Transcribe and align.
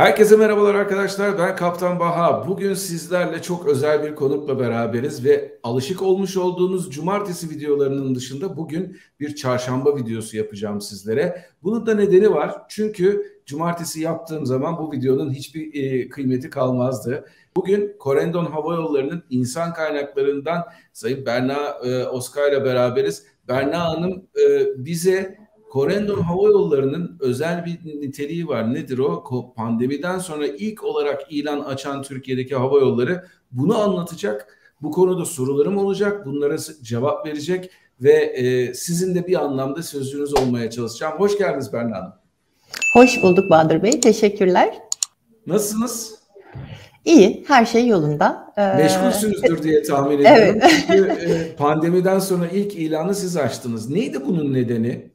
Herkese 0.00 0.36
merhabalar 0.36 0.74
arkadaşlar. 0.74 1.38
Ben 1.38 1.56
Kaptan 1.56 2.00
Baha. 2.00 2.48
Bugün 2.48 2.74
sizlerle 2.74 3.42
çok 3.42 3.66
özel 3.66 4.02
bir 4.02 4.14
konukla 4.14 4.58
beraberiz 4.58 5.24
ve 5.24 5.58
alışık 5.62 6.02
olmuş 6.02 6.36
olduğunuz 6.36 6.90
cumartesi 6.90 7.50
videolarının 7.50 8.14
dışında 8.14 8.56
bugün 8.56 8.96
bir 9.20 9.34
çarşamba 9.34 9.96
videosu 9.96 10.36
yapacağım 10.36 10.80
sizlere. 10.80 11.44
Bunun 11.62 11.86
da 11.86 11.94
nedeni 11.94 12.30
var. 12.30 12.54
Çünkü 12.68 13.38
cumartesi 13.46 14.00
yaptığım 14.00 14.46
zaman 14.46 14.78
bu 14.78 14.92
videonun 14.92 15.30
hiçbir 15.32 15.74
e, 15.74 16.08
kıymeti 16.08 16.50
kalmazdı. 16.50 17.24
Bugün 17.56 17.96
Korendon 17.98 18.44
Hava 18.44 18.74
Yolları'nın 18.74 19.22
insan 19.30 19.72
kaynaklarından 19.72 20.64
Sayın 20.92 21.26
Berna 21.26 21.56
e, 21.84 22.04
Oskar 22.04 22.52
ile 22.52 22.64
beraberiz. 22.64 23.26
Berna 23.48 23.84
Hanım 23.84 24.26
e, 24.36 24.66
bize 24.76 25.39
Corendon 25.72 26.20
Hava 26.20 26.48
Yolları'nın 26.48 27.16
özel 27.20 27.64
bir 27.64 28.00
niteliği 28.00 28.48
var. 28.48 28.74
Nedir 28.74 28.98
o? 28.98 29.24
Pandemiden 29.56 30.18
sonra 30.18 30.46
ilk 30.46 30.84
olarak 30.84 31.32
ilan 31.32 31.60
açan 31.60 32.02
Türkiye'deki 32.02 32.54
hava 32.54 32.78
yolları 32.78 33.24
bunu 33.52 33.78
anlatacak. 33.78 34.58
Bu 34.82 34.90
konuda 34.90 35.24
sorularım 35.24 35.78
olacak. 35.78 36.26
Bunlara 36.26 36.56
cevap 36.82 37.26
verecek 37.26 37.70
ve 38.00 38.12
e, 38.12 38.74
sizin 38.74 39.14
de 39.14 39.26
bir 39.26 39.44
anlamda 39.44 39.82
sözünüz 39.82 40.34
olmaya 40.34 40.70
çalışacağım. 40.70 41.18
Hoş 41.18 41.38
geldiniz 41.38 41.72
Berna 41.72 41.96
Hanım. 41.96 42.12
Hoş 42.94 43.22
bulduk 43.22 43.50
Bahadır 43.50 43.82
Bey. 43.82 44.00
Teşekkürler. 44.00 44.74
Nasılsınız? 45.46 46.20
İyi, 47.04 47.44
her 47.48 47.66
şey 47.66 47.86
yolunda. 47.86 48.52
Ee, 48.56 48.76
Meşgulsünüzdür 48.76 49.62
diye 49.62 49.82
tahmin 49.82 50.18
ediyorum. 50.18 50.58
Evet. 50.62 50.84
Çünkü 50.86 51.10
e, 51.32 51.56
pandemiden 51.56 52.18
sonra 52.18 52.48
ilk 52.48 52.74
ilanı 52.74 53.14
siz 53.14 53.36
açtınız. 53.36 53.90
Neydi 53.90 54.26
bunun 54.26 54.52
nedeni? 54.52 55.09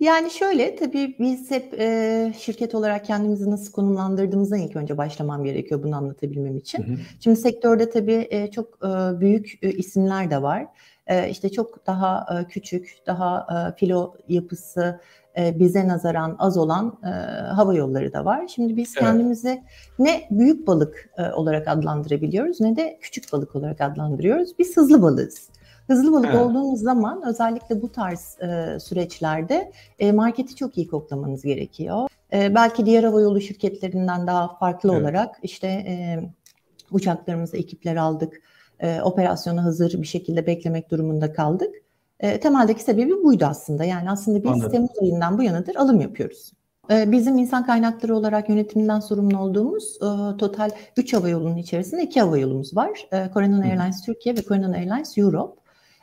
Yani 0.00 0.30
şöyle 0.30 0.76
tabii 0.76 1.16
biz 1.18 1.50
hep 1.50 1.74
e, 1.80 2.32
şirket 2.38 2.74
olarak 2.74 3.04
kendimizi 3.04 3.50
nasıl 3.50 3.72
konumlandırdığımızdan 3.72 4.58
ilk 4.58 4.76
önce 4.76 4.98
başlamam 4.98 5.44
gerekiyor 5.44 5.82
bunu 5.82 5.96
anlatabilmem 5.96 6.56
için. 6.56 6.82
Hı 6.82 6.92
hı. 6.92 6.96
Şimdi 7.20 7.36
sektörde 7.36 7.90
tabii 7.90 8.28
e, 8.30 8.50
çok 8.50 8.78
e, 8.84 9.20
büyük 9.20 9.58
e, 9.62 9.70
isimler 9.70 10.30
de 10.30 10.42
var. 10.42 10.66
E, 11.06 11.30
işte 11.30 11.52
çok 11.52 11.86
daha 11.86 12.26
e, 12.40 12.48
küçük, 12.48 12.98
daha 13.06 13.46
e, 13.50 13.76
filo 13.78 14.14
yapısı 14.28 15.00
e, 15.38 15.58
bize 15.58 15.88
nazaran 15.88 16.36
az 16.38 16.56
olan 16.56 16.98
e, 17.04 17.08
hava 17.40 17.74
yolları 17.74 18.12
da 18.12 18.24
var. 18.24 18.48
Şimdi 18.48 18.76
biz 18.76 18.94
evet. 18.96 19.08
kendimizi 19.08 19.62
ne 19.98 20.28
büyük 20.30 20.66
balık 20.66 21.10
e, 21.18 21.32
olarak 21.32 21.68
adlandırabiliyoruz 21.68 22.60
ne 22.60 22.76
de 22.76 22.98
küçük 23.00 23.32
balık 23.32 23.56
olarak 23.56 23.80
adlandırıyoruz. 23.80 24.58
Biz 24.58 24.76
hızlı 24.76 25.02
balığız. 25.02 25.48
Hızlı 25.88 26.12
balık 26.12 26.30
evet. 26.32 26.40
olduğunuz 26.40 26.80
zaman 26.80 27.22
özellikle 27.26 27.82
bu 27.82 27.92
tarz 27.92 28.36
e, 28.42 28.80
süreçlerde 28.80 29.72
e, 29.98 30.12
marketi 30.12 30.56
çok 30.56 30.78
iyi 30.78 30.88
koklamanız 30.88 31.42
gerekiyor. 31.42 32.08
E, 32.32 32.54
belki 32.54 32.86
diğer 32.86 33.04
havayolu 33.04 33.40
şirketlerinden 33.40 34.26
daha 34.26 34.56
farklı 34.56 34.92
evet. 34.92 35.02
olarak 35.02 35.36
işte 35.42 35.66
e, 35.66 36.20
uçaklarımıza 36.90 37.56
ekipler 37.56 37.96
aldık. 37.96 38.42
E, 38.80 39.00
operasyona 39.00 39.64
hazır 39.64 40.02
bir 40.02 40.06
şekilde 40.06 40.46
beklemek 40.46 40.90
durumunda 40.90 41.32
kaldık. 41.32 41.74
E, 42.20 42.40
temeldeki 42.40 42.82
sebebi 42.82 43.24
buydu 43.24 43.44
aslında. 43.48 43.84
Yani 43.84 44.10
aslında 44.10 44.42
biz 44.42 44.50
Anladım. 44.50 44.70
Temmuz 44.70 44.98
ayından 45.02 45.38
bu 45.38 45.42
yanadır 45.42 45.76
alım 45.76 46.00
yapıyoruz. 46.00 46.52
E, 46.90 47.12
bizim 47.12 47.38
insan 47.38 47.66
kaynakları 47.66 48.16
olarak 48.16 48.48
yönetiminden 48.48 49.00
sorumlu 49.00 49.38
olduğumuz 49.38 49.96
e, 49.96 50.36
total 50.36 50.70
3 50.96 51.14
hava 51.14 51.28
yolunun 51.28 51.56
içerisinde 51.56 52.02
2 52.02 52.20
hava 52.20 52.38
yolumuz 52.38 52.76
var. 52.76 53.08
E, 53.12 53.30
Korean 53.30 53.60
Airlines 53.60 54.02
Türkiye 54.02 54.36
ve 54.36 54.42
Korean 54.42 54.72
Airlines 54.72 55.18
Europe. 55.18 55.57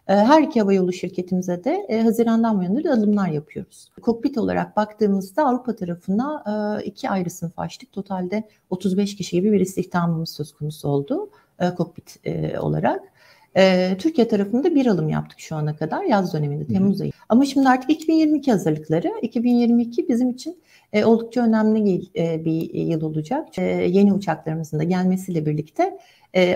Ee, 0.08 0.14
her 0.14 0.42
iki 0.42 0.61
havayolu 0.61 0.94
şirketimize 0.94 1.64
de 1.64 1.86
e, 1.89 2.02
Haziran'dan 2.02 2.59
bu 2.59 2.64
yana 2.64 2.94
alımlar 2.94 3.28
yapıyoruz. 3.28 3.92
Kokpit 4.02 4.38
olarak 4.38 4.78
baktığımızda 4.78 5.45
Avrupa 5.45 5.75
tarafına 5.75 6.44
e, 6.81 6.86
iki 6.86 7.09
ayrı 7.09 7.30
sınıf 7.30 7.59
açtık. 7.59 7.92
Totalde 7.92 8.44
35 8.70 9.16
kişi 9.16 9.36
gibi 9.36 9.52
bir 9.52 9.59
istihdamımız 9.59 10.30
söz 10.30 10.52
konusu 10.52 10.88
oldu 10.88 11.30
e, 11.59 11.70
kokpit 11.70 12.17
olarak. 12.59 13.02
Türkiye 13.97 14.28
tarafında 14.28 14.75
bir 14.75 14.86
alım 14.86 15.09
yaptık 15.09 15.40
şu 15.40 15.56
ana 15.56 15.75
kadar 15.75 16.03
yaz 16.03 16.34
döneminde 16.34 16.66
Temmuz 16.66 17.01
ayı. 17.01 17.12
Ama 17.30 17.46
şimdi 17.46 17.69
artık 17.69 17.90
2022 17.90 18.51
hazırlıkları. 18.51 19.12
2022 19.22 20.09
bizim 20.09 20.30
için 20.30 20.62
oldukça 21.03 21.46
önemli 21.46 22.01
bir 22.46 22.74
yıl 22.74 23.01
olacak. 23.01 23.57
Yeni 23.88 24.13
uçaklarımızın 24.13 24.80
da 24.80 24.84
gelmesiyle 24.84 25.46
birlikte 25.46 25.97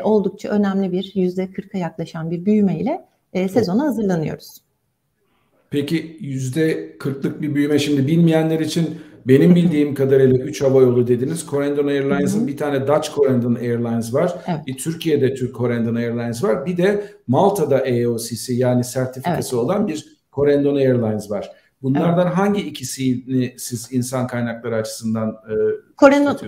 oldukça 0.03 0.49
önemli 0.49 0.91
bir 0.91 1.03
%40'a 1.03 1.77
yaklaşan 1.77 2.31
bir 2.31 2.45
büyümeyle 2.45 3.05
e, 3.33 3.49
sezona 3.49 3.83
hazırlanıyoruz. 3.83 4.57
Peki 5.69 6.17
yüzde 6.19 6.97
kırklık 6.97 7.41
bir 7.41 7.55
büyüme 7.55 7.79
şimdi 7.79 8.07
bilmeyenler 8.07 8.59
için 8.59 8.99
benim 9.25 9.55
bildiğim 9.55 9.95
kadarıyla 9.95 10.37
3 10.37 10.61
hava 10.61 10.81
yolu 10.81 11.07
dediniz. 11.07 11.45
Corendon 11.49 11.87
Airlines'ın 11.87 12.47
bir 12.47 12.57
tane 12.57 12.87
Dutch 12.87 13.15
Corendon 13.15 13.55
Airlines 13.55 14.13
var. 14.13 14.35
Evet. 14.47 14.59
Bir 14.67 14.77
Türkiye'de 14.77 15.33
Türk 15.33 15.55
Corendon 15.55 15.95
Airlines 15.95 16.43
var. 16.43 16.65
Bir 16.65 16.77
de 16.77 17.03
Malta'da 17.27 17.77
AOCC 17.77 18.53
yani 18.53 18.83
sertifikası 18.83 19.55
evet. 19.55 19.65
olan 19.65 19.87
bir 19.87 20.19
Corendon 20.31 20.75
Airlines 20.75 21.31
var. 21.31 21.51
Bunlardan 21.81 22.27
evet. 22.27 22.37
hangi 22.37 22.61
ikisini 22.61 23.55
siz 23.57 23.91
insan 23.91 24.27
kaynakları 24.27 24.75
açısından 24.75 25.29
e, 25.29 25.53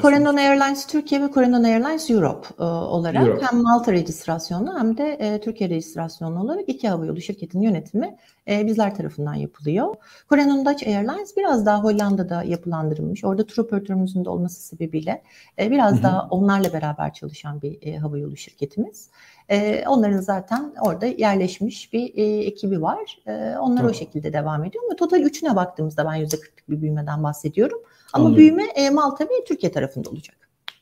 Corendon, 0.02 0.38
Airlines 0.38 0.88
Türkiye 0.88 1.22
ve 1.22 1.32
Corendon 1.34 1.64
Airlines 1.64 2.10
Europe 2.10 2.48
e, 2.60 2.64
olarak 2.64 3.28
Europe. 3.28 3.46
hem 3.46 3.62
Malta 3.62 3.92
registrasyonlu 3.92 4.80
hem 4.80 4.98
de 4.98 5.18
e, 5.20 5.42
Türkiye 5.42 5.70
registrasyonlu 5.70 6.40
olarak 6.40 6.70
iki 6.70 6.90
havayolu 6.90 7.22
şirketinin 7.22 7.64
yönetimi 7.64 8.18
e, 8.48 8.68
bizler 8.68 8.96
tarafından 8.96 9.34
yapılıyor. 9.34 9.96
Corendon 10.30 10.66
Dutch 10.66 10.88
Airlines 10.88 11.38
biraz 11.38 11.66
daha 11.66 11.84
Hollanda'da 11.84 12.44
yapılandırılmış. 12.44 13.24
Orada 13.24 13.46
tur 13.46 13.64
operatörümüzün 13.64 14.26
de 14.26 14.30
olması 14.30 14.62
sebebiyle 14.62 15.22
e, 15.60 15.72
biraz 15.72 15.94
Hı-hı. 15.94 16.04
daha 16.04 16.28
onlarla 16.30 16.74
beraber 16.74 17.14
çalışan 17.14 17.62
bir 17.62 17.78
e, 17.82 17.98
havayolu 17.98 18.38
şirketimiz. 18.38 19.10
E, 19.50 19.84
onların 19.88 20.20
zaten 20.20 20.74
orada 20.82 21.06
yerleşmiş 21.06 21.94
bir 21.94 22.12
e, 22.16 22.24
ekibi 22.24 22.82
var. 22.82 23.18
E, 23.28 23.32
onlar 23.58 23.78
tamam. 23.78 23.92
o 23.92 23.94
şekilde 23.94 24.34
devam 24.34 24.64
ediyor. 24.64 24.84
Ama 24.84 24.96
total 24.96 25.22
üçüne 25.22 25.56
baktığımızda 25.56 26.06
ben 26.06 26.26
%40'lık 26.26 26.70
bir 26.70 26.82
büyümeden 26.82 27.24
bahsediyorum. 27.24 27.80
Ama 28.14 28.26
Anladım. 28.26 28.38
büyüme 28.38 28.64
e, 28.64 28.90
Malta 28.90 29.24
ve 29.24 29.44
Türkiye 29.48 29.72
tarafında 29.72 30.10
olacak. 30.10 30.36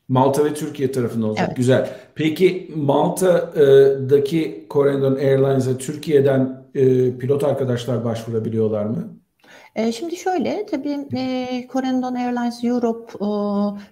Malta 0.08 0.46
ve 0.46 0.54
Türkiye 0.54 0.92
tarafında 0.92 1.26
olacak. 1.26 1.46
Evet. 1.48 1.58
Güzel. 1.58 1.90
Peki 2.16 2.72
Malta'daki 2.76 4.66
Corendon 4.70 5.16
Airlines'a 5.16 5.78
Türkiye'den 5.78 6.64
e, 6.76 7.18
pilot 7.18 7.44
arkadaşlar 7.44 8.06
başvurabiliyorlar 8.06 8.86
mı? 8.86 9.20
E, 9.76 9.92
şimdi 9.92 10.16
şöyle 10.16 10.66
tabii 10.66 11.08
e, 11.14 11.68
Corendon 11.74 12.16
Airlines 12.16 12.64
Europe 12.64 13.14
e, 13.16 13.28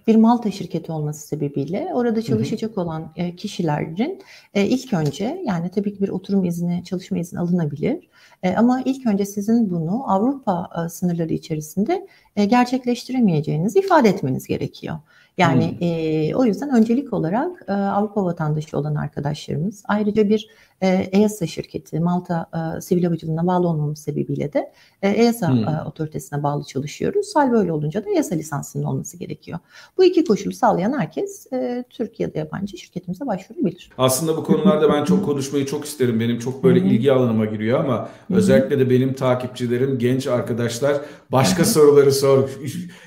bir 0.06 0.16
Malta 0.16 0.50
şirketi 0.50 0.92
olması 0.92 1.26
sebebiyle 1.26 1.90
orada 1.94 2.22
çalışacak 2.22 2.70
hı 2.70 2.80
hı. 2.80 2.84
olan 2.84 3.12
e, 3.16 3.36
kişilerin 3.36 4.22
ilk 4.54 4.92
önce 4.92 5.42
yani 5.46 5.70
tabii 5.70 5.94
ki 5.94 6.02
bir 6.02 6.08
oturum 6.08 6.44
izni, 6.44 6.84
çalışma 6.84 7.18
izni 7.18 7.38
alınabilir. 7.40 8.08
Ama 8.56 8.82
ilk 8.84 9.06
önce 9.06 9.26
sizin 9.26 9.70
bunu 9.70 10.12
Avrupa 10.12 10.88
sınırları 10.90 11.32
içerisinde 11.32 12.06
gerçekleştiremeyeceğinizi 12.36 13.78
ifade 13.78 14.08
etmeniz 14.08 14.46
gerekiyor. 14.46 14.98
Yani 15.38 15.70
hmm. 15.70 15.88
e, 15.88 16.34
o 16.34 16.44
yüzden 16.44 16.70
öncelik 16.70 17.12
olarak 17.12 17.64
e, 17.68 17.72
Avrupa 17.72 18.24
vatandaşı 18.24 18.78
olan 18.78 18.94
arkadaşlarımız 18.94 19.82
ayrıca 19.88 20.28
bir 20.28 20.48
e, 20.82 20.88
EASA 21.12 21.46
şirketi 21.46 22.00
Malta 22.00 22.46
e, 22.76 22.80
sivil 22.80 23.04
havacılığına 23.04 23.46
bağlı 23.46 23.68
olmamız 23.68 23.98
sebebiyle 23.98 24.52
de 24.52 24.72
e, 25.02 25.08
EASA 25.08 25.48
hmm. 25.48 25.68
e, 25.68 25.82
otoritesine 25.86 26.42
bağlı 26.42 26.64
çalışıyoruz. 26.64 27.36
Hal 27.36 27.52
böyle 27.52 27.72
olunca 27.72 28.04
da 28.04 28.10
EASA 28.10 28.34
lisansının 28.34 28.84
olması 28.84 29.16
gerekiyor. 29.16 29.58
Bu 29.98 30.04
iki 30.04 30.24
koşulu 30.24 30.52
sağlayan 30.52 30.98
herkes 30.98 31.52
e, 31.52 31.84
Türkiye'de 31.90 32.38
yabancı 32.38 32.78
şirketimize 32.78 33.26
başvurabilir. 33.26 33.90
Aslında 33.98 34.36
bu 34.36 34.44
konularda 34.44 34.92
ben 34.92 35.04
çok 35.04 35.24
konuşmayı 35.24 35.66
çok 35.66 35.84
isterim. 35.84 36.20
Benim 36.20 36.38
çok 36.38 36.64
böyle 36.64 36.80
ilgi 36.80 37.12
alanıma 37.12 37.44
giriyor 37.44 37.84
ama 37.84 38.08
özellikle 38.30 38.78
de 38.78 38.90
benim 38.90 39.14
takipçilerim, 39.14 39.98
genç 39.98 40.26
arkadaşlar 40.26 40.96
başka 41.32 41.64
soruları 41.64 42.12
sor. 42.12 42.48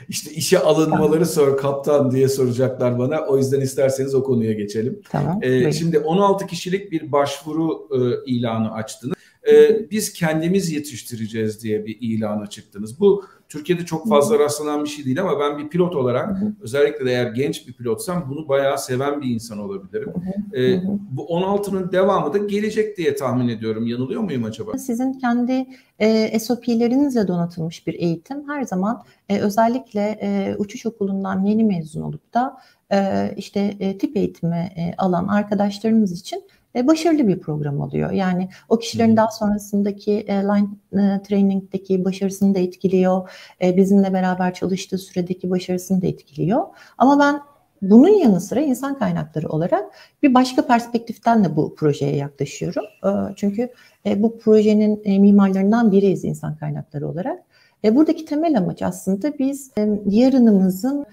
İşte 0.10 0.32
işe 0.32 0.60
alınmaları 0.60 1.26
sor 1.26 1.58
kaptan 1.58 2.12
diye 2.12 2.30
soracaklar 2.30 3.00
bana. 3.00 3.20
O 3.20 3.38
yüzden 3.38 3.62
isterseniz 3.62 4.16
o 4.16 4.24
konuya 4.24 4.54
geçelim. 4.54 5.02
Tamam. 5.10 5.40
Ee, 5.42 5.72
şimdi 5.72 6.00
16 6.00 6.48
kişilik 6.48 6.92
bir 6.92 7.12
başvuru 7.12 7.61
e, 7.70 8.32
ilanı 8.32 8.74
açtınız. 8.74 9.16
Ee, 9.48 9.88
biz 9.92 10.14
kendimiz 10.14 10.72
yetiştireceğiz 10.72 11.64
diye 11.64 11.86
bir 11.86 11.98
ilana 12.02 12.48
çıktınız. 12.48 13.00
Bu 13.00 13.26
Türkiye'de 13.52 13.86
çok 13.86 14.10
fazla 14.10 14.40
rastlanan 14.40 14.84
bir 14.84 14.90
şey 14.90 15.06
değil 15.06 15.22
ama 15.22 15.40
ben 15.40 15.58
bir 15.58 15.70
pilot 15.70 15.96
olarak 15.96 16.38
özellikle 16.62 17.06
de 17.06 17.12
eğer 17.12 17.32
genç 17.32 17.68
bir 17.68 17.74
pilotsam 17.74 18.26
bunu 18.30 18.48
bayağı 18.48 18.78
seven 18.78 19.22
bir 19.22 19.30
insan 19.30 19.60
olabilirim. 19.60 20.14
Ee, 20.56 20.82
bu 21.12 21.22
16'nın 21.22 21.92
devamı 21.92 22.34
da 22.34 22.38
gelecek 22.38 22.98
diye 22.98 23.16
tahmin 23.16 23.48
ediyorum. 23.48 23.88
Yanılıyor 23.88 24.22
muyum 24.22 24.44
acaba? 24.44 24.78
Sizin 24.78 25.14
kendi 25.14 25.66
e, 26.00 26.40
SOP'lerinizle 26.40 27.28
donatılmış 27.28 27.88
bir 27.88 27.94
eğitim 27.94 28.50
her 28.50 28.64
zaman 28.64 29.04
e, 29.30 29.40
özellikle 29.40 30.20
e, 30.22 30.56
uçuş 30.58 30.86
okulundan 30.86 31.44
yeni 31.44 31.64
mezun 31.64 32.02
olup 32.02 32.34
da 32.34 32.58
e, 32.92 33.30
işte 33.38 33.76
e, 33.80 33.98
tip 33.98 34.18
eğitimi 34.18 34.72
e, 34.78 34.94
alan 34.98 35.28
arkadaşlarımız 35.28 36.12
için 36.12 36.44
e, 36.76 36.88
başarılı 36.88 37.28
bir 37.28 37.40
program 37.40 37.80
oluyor. 37.80 38.12
Yani 38.12 38.50
o 38.70 38.80
kişilerin 38.80 39.18
daha 39.18 39.32
sonrasındaki 39.32 40.12
e, 40.12 40.34
line 40.34 40.68
e, 40.94 41.22
training'deki 41.22 42.06
başarısını 42.06 42.56
da 42.56 42.60
etkiliyor. 42.60 43.30
E, 43.62 43.78
bizimle 43.78 44.14
beraber 44.14 44.54
çalıştığı 44.54 44.98
süredeki 44.98 45.50
başarısını 45.50 46.02
da 46.02 46.08
etkiliyor. 46.08 46.64
Ama 46.98 47.20
ben 47.20 47.42
bunun 47.82 48.08
yanı 48.08 48.42
sıra 48.42 48.62
insan 48.62 49.00
kaynakları 49.00 49.50
olarak 49.50 49.86
bir 50.24 50.34
başka 50.34 50.68
perspektiften 50.68 51.44
de 51.44 51.56
bu 51.56 51.76
projeye 51.76 52.16
yaklaşıyorum. 52.16 52.84
E, 53.06 53.10
çünkü 53.36 53.70
e, 54.06 54.24
bu 54.24 54.40
projenin 54.40 55.02
e, 55.04 55.20
mimarlarından 55.20 55.92
biriyiz 55.92 56.24
insan 56.24 56.56
kaynakları 56.56 57.08
olarak. 57.08 57.40
Buradaki 57.84 58.26
temel 58.26 58.58
amaç 58.58 58.82
aslında 58.82 59.40
biz 59.40 59.72
yarınımızın 60.06 61.06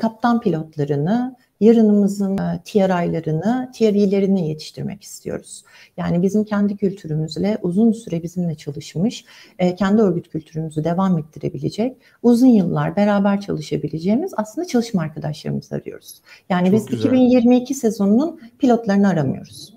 kaptan 0.00 0.40
pilotlarını, 0.40 1.36
yarınımızın 1.62 2.36
TRI'larını, 2.64 3.70
TRI'lerini 3.74 4.48
yetiştirmek 4.48 5.02
istiyoruz. 5.02 5.64
Yani 5.96 6.22
bizim 6.22 6.44
kendi 6.44 6.76
kültürümüzle 6.76 7.58
uzun 7.62 7.92
süre 7.92 8.22
bizimle 8.22 8.54
çalışmış, 8.54 9.24
kendi 9.78 10.02
örgüt 10.02 10.28
kültürümüzü 10.28 10.84
devam 10.84 11.18
ettirebilecek, 11.18 11.96
uzun 12.22 12.46
yıllar 12.46 12.96
beraber 12.96 13.40
çalışabileceğimiz 13.40 14.32
aslında 14.36 14.66
çalışma 14.66 15.02
arkadaşlarımızı 15.02 15.74
arıyoruz. 15.74 16.20
Yani 16.48 16.66
Çok 16.66 16.74
biz 16.74 16.86
güzel. 16.86 17.08
2022 17.08 17.74
sezonunun 17.74 18.40
pilotlarını 18.58 19.08
aramıyoruz. 19.08 19.74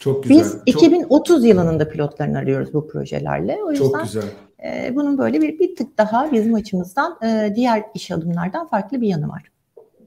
Çok 0.00 0.22
güzel. 0.22 0.38
Biz 0.38 0.52
Çok... 0.52 0.62
2030 0.66 1.44
yılının 1.44 1.80
da 1.80 1.88
pilotlarını 1.88 2.38
arıyoruz 2.38 2.74
bu 2.74 2.88
projelerle. 2.88 3.58
O 3.64 3.70
yüzden 3.70 3.84
Çok 3.84 4.02
güzel. 4.02 4.22
E, 4.64 4.96
bunun 4.96 5.18
böyle 5.18 5.42
bir, 5.42 5.58
bir 5.58 5.76
tık 5.76 5.98
daha 5.98 6.32
bizim 6.32 6.54
açımızdan 6.54 7.18
e, 7.24 7.52
diğer 7.56 7.82
iş 7.94 8.10
adımlardan 8.10 8.66
farklı 8.66 9.00
bir 9.00 9.08
yanı 9.08 9.28
var. 9.28 9.42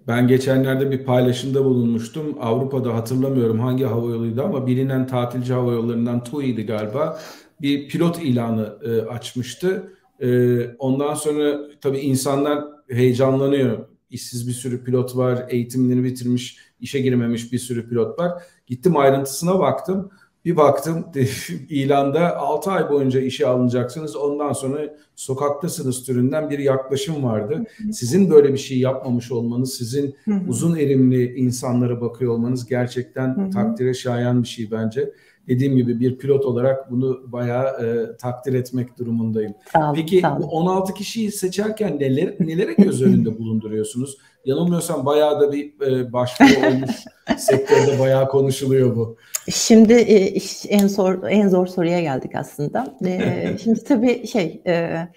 Ben 0.08 0.28
geçenlerde 0.28 0.92
bir 0.92 1.04
paylaşımda 1.04 1.66
bulunmuştum. 1.66 2.38
Avrupa'da 2.40 2.96
hatırlamıyorum 2.96 3.60
hangi 3.60 3.84
havayoluydu 3.84 4.44
ama 4.44 4.68
bilinen 4.68 5.08
tatilci 5.08 5.54
havayollarından 5.54 6.24
TUI'di 6.24 6.66
galiba. 6.66 7.20
Bir 7.62 7.90
pilot 7.90 8.24
ilanı 8.24 8.78
e, 8.84 9.02
açmıştı. 9.02 9.94
E, 10.20 10.60
ondan 10.76 11.14
sonra 11.14 11.60
tabii 11.82 12.00
insanlar 12.00 12.64
heyecanlanıyor. 12.90 13.86
İşsiz 14.10 14.48
bir 14.48 14.54
sürü 14.54 14.84
pilot 14.84 15.18
var, 15.18 15.46
eğitimlerini 15.50 16.04
bitirmiş, 16.04 16.58
işe 16.80 17.00
girmemiş 17.00 17.54
bir 17.54 17.60
sürü 17.60 17.90
pilot 17.90 18.20
var. 18.20 18.44
Gittim 18.68 18.98
ayrıntısına 18.98 19.60
baktım. 19.60 20.10
Bir 20.46 20.58
baktım 20.58 21.06
ilanda 21.70 22.38
6 22.38 22.72
ay 22.72 22.90
boyunca 22.90 23.22
işe 23.22 23.48
alınacaksınız. 23.48 24.16
Ondan 24.16 24.54
sonra 24.54 24.96
sokaktasınız 25.16 26.04
türünden 26.04 26.50
bir 26.50 26.60
yaklaşım 26.60 27.24
vardı. 27.24 27.64
Sizin 27.92 28.30
böyle 28.30 28.54
bir 28.54 28.58
şey 28.58 28.80
yapmamış 28.80 29.32
olmanız, 29.32 29.74
sizin 29.74 30.16
uzun 30.48 30.76
erimli 30.76 31.34
insanlara 31.36 32.02
bakıyor 32.02 32.34
olmanız 32.34 32.66
gerçekten 32.66 33.50
takdire 33.52 33.94
şayan 33.94 34.44
bir 34.44 34.48
şey 34.48 34.72
bence. 34.72 35.14
Dediğim 35.48 35.76
gibi 35.76 36.00
bir 36.00 36.18
pilot 36.18 36.46
olarak 36.46 36.92
bunu 36.92 37.32
bayağı 37.32 37.66
e, 37.66 38.18
takdir 38.18 38.54
etmek 38.54 38.98
durumundayım. 39.00 39.54
Sağ 39.74 39.94
Peki 39.96 40.20
sağ 40.22 40.40
bu 40.40 40.46
16 40.46 40.94
kişiyi 40.94 41.32
seçerken 41.32 42.00
neler, 42.00 42.36
nelere 42.40 42.74
göz 42.74 43.02
önünde 43.02 43.40
bulunduruyorsunuz? 43.40 44.18
Yanılmıyorsam 44.46 45.06
bayağı 45.06 45.40
da 45.40 45.52
bir 45.52 45.82
e, 45.82 46.14
başvuru 46.14 46.50
olmuş. 46.68 47.06
Sektörde 47.38 48.00
bayağı 48.00 48.30
konuşuluyor 48.30 48.96
bu. 48.96 49.18
Şimdi 49.50 49.94
e, 49.94 50.40
en 50.70 50.88
zor 50.88 51.28
en 51.28 51.50
zor 51.50 51.68
soruya 51.68 52.02
geldik 52.02 52.36
aslında. 52.36 52.98
E, 53.06 53.58
şimdi 53.64 53.84
tabii 53.84 54.28
şey 54.28 54.62
e, 54.68 55.08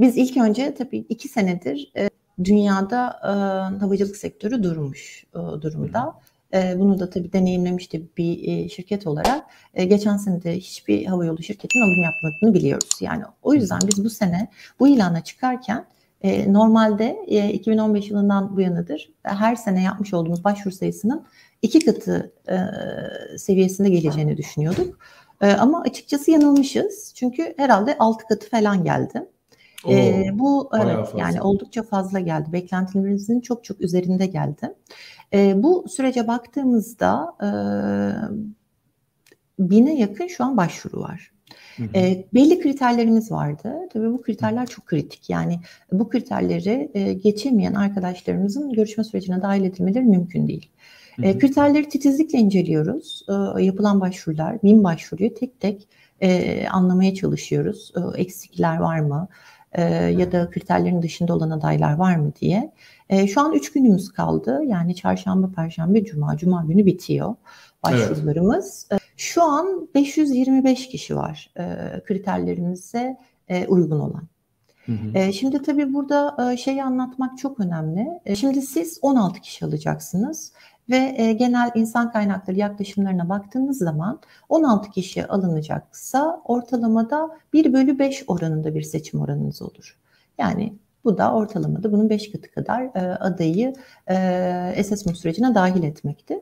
biz 0.00 0.16
ilk 0.16 0.36
önce 0.36 0.74
tabii 0.74 0.98
iki 1.08 1.28
senedir 1.28 1.92
dünyada 2.44 3.18
havacılık 3.80 4.16
sektörü 4.16 4.62
durmuş 4.62 5.24
durumda. 5.34 6.14
Bunu 6.76 6.98
da 7.00 7.10
tabii 7.10 7.32
deneyimlemişti 7.32 8.02
bir 8.16 8.68
şirket 8.68 9.06
olarak. 9.06 9.44
Geçen 9.74 10.16
sene 10.16 10.42
de 10.42 10.56
hiçbir 10.56 11.06
havayolu 11.06 11.42
şirketinin 11.42 11.84
alım 11.84 12.02
yapmadığını 12.02 12.54
biliyoruz. 12.54 12.98
Yani 13.00 13.22
o 13.42 13.54
yüzden 13.54 13.80
biz 13.86 14.04
bu 14.04 14.10
sene 14.10 14.48
bu 14.80 14.88
ilana 14.88 15.24
çıkarken 15.24 15.86
normalde 16.48 17.16
2015 17.52 18.10
yılından 18.10 18.56
bu 18.56 18.60
yanadır 18.60 19.10
her 19.22 19.56
sene 19.56 19.82
yapmış 19.82 20.14
olduğumuz 20.14 20.44
başvuru 20.44 20.74
sayısının 20.74 21.26
iki 21.62 21.84
katı 21.84 22.32
e, 22.48 22.58
seviyesinde 23.38 23.88
geleceğini 23.88 24.36
düşünüyorduk. 24.36 24.98
E, 25.40 25.52
ama 25.52 25.80
açıkçası 25.80 26.30
yanılmışız. 26.30 27.12
Çünkü 27.16 27.54
herhalde 27.56 27.96
altı 27.98 28.26
katı 28.26 28.50
falan 28.50 28.84
geldi. 28.84 29.28
Oo, 29.84 29.92
e, 29.92 30.30
bu 30.32 30.70
evet, 30.74 31.08
yani 31.16 31.42
oldukça 31.42 31.82
fazla 31.82 32.20
geldi. 32.20 32.52
Beklentilerimizin 32.52 33.40
çok 33.40 33.64
çok 33.64 33.80
üzerinde 33.80 34.26
geldi. 34.26 34.74
E, 35.34 35.62
bu 35.62 35.84
sürece 35.88 36.28
baktığımızda 36.28 37.34
e, 37.42 37.48
bine 39.58 39.98
yakın 39.98 40.26
şu 40.26 40.44
an 40.44 40.56
başvuru 40.56 41.00
var. 41.00 41.32
Hı 41.76 41.82
hı. 41.82 41.88
E, 41.94 42.24
belli 42.34 42.60
kriterlerimiz 42.60 43.30
vardı. 43.30 43.74
Tabii 43.92 44.12
bu 44.12 44.22
kriterler 44.22 44.66
çok 44.66 44.86
kritik. 44.86 45.30
Yani 45.30 45.60
bu 45.92 46.08
kriterleri 46.08 46.90
e, 46.94 47.12
geçemeyen 47.12 47.74
arkadaşlarımızın 47.74 48.72
görüşme 48.72 49.04
sürecine 49.04 49.42
dahil 49.42 49.64
edilmeleri 49.64 50.04
mümkün 50.04 50.48
değil. 50.48 50.68
E, 51.22 51.38
kriterleri 51.38 51.88
titizlikle 51.88 52.38
inceliyoruz. 52.38 53.26
E, 53.58 53.62
yapılan 53.62 54.00
başvurular, 54.00 54.62
bin 54.62 54.84
başvuruyu 54.84 55.34
tek 55.34 55.60
tek 55.60 55.88
e, 56.20 56.66
anlamaya 56.68 57.14
çalışıyoruz. 57.14 57.92
E, 57.96 58.20
eksikler 58.20 58.76
var 58.76 59.00
mı? 59.00 59.28
E, 59.72 59.82
ya 59.94 60.32
da 60.32 60.50
kriterlerin 60.50 61.02
dışında 61.02 61.34
olan 61.34 61.50
adaylar 61.50 61.92
var 61.92 62.16
mı 62.16 62.32
diye. 62.40 62.72
E, 63.08 63.26
şu 63.26 63.40
an 63.40 63.52
üç 63.52 63.72
günümüz 63.72 64.12
kaldı. 64.12 64.60
Yani 64.66 64.94
çarşamba, 64.94 65.50
perşembe, 65.56 66.04
cuma, 66.04 66.36
cuma 66.36 66.64
günü 66.64 66.86
bitiyor 66.86 67.34
başvurularımız. 67.82 68.86
Evet. 68.90 69.01
Şu 69.22 69.42
an 69.42 69.88
525 69.94 70.88
kişi 70.88 71.16
var 71.16 71.50
e, 71.58 71.62
kriterlerimize 72.04 73.16
e, 73.48 73.66
uygun 73.66 74.00
olan. 74.00 74.28
Hı 74.86 74.92
hı. 74.92 75.18
E, 75.18 75.32
şimdi 75.32 75.62
tabii 75.62 75.94
burada 75.94 76.52
e, 76.52 76.56
şeyi 76.56 76.84
anlatmak 76.84 77.38
çok 77.38 77.60
önemli. 77.60 78.20
E, 78.26 78.36
şimdi 78.36 78.62
siz 78.62 78.98
16 79.02 79.40
kişi 79.40 79.64
alacaksınız 79.64 80.52
ve 80.90 81.14
e, 81.16 81.32
genel 81.32 81.70
insan 81.74 82.12
kaynakları 82.12 82.58
yaklaşımlarına 82.58 83.28
baktığımız 83.28 83.78
zaman 83.78 84.20
16 84.48 84.90
kişi 84.90 85.26
alınacaksa 85.26 86.42
ortalamada 86.44 87.30
1 87.52 87.72
bölü 87.72 87.98
5 87.98 88.24
oranında 88.26 88.74
bir 88.74 88.82
seçim 88.82 89.20
oranınız 89.20 89.62
olur. 89.62 89.98
Yani 90.38 90.74
bu 91.04 91.18
da 91.18 91.34
ortalamada 91.34 91.92
bunun 91.92 92.10
5 92.10 92.32
katı 92.32 92.50
kadar 92.50 92.82
e, 92.82 93.16
adayı 93.16 93.74
e, 94.06 94.16
assessment 94.80 95.18
sürecine 95.18 95.54
dahil 95.54 95.82
etmektir. 95.82 96.38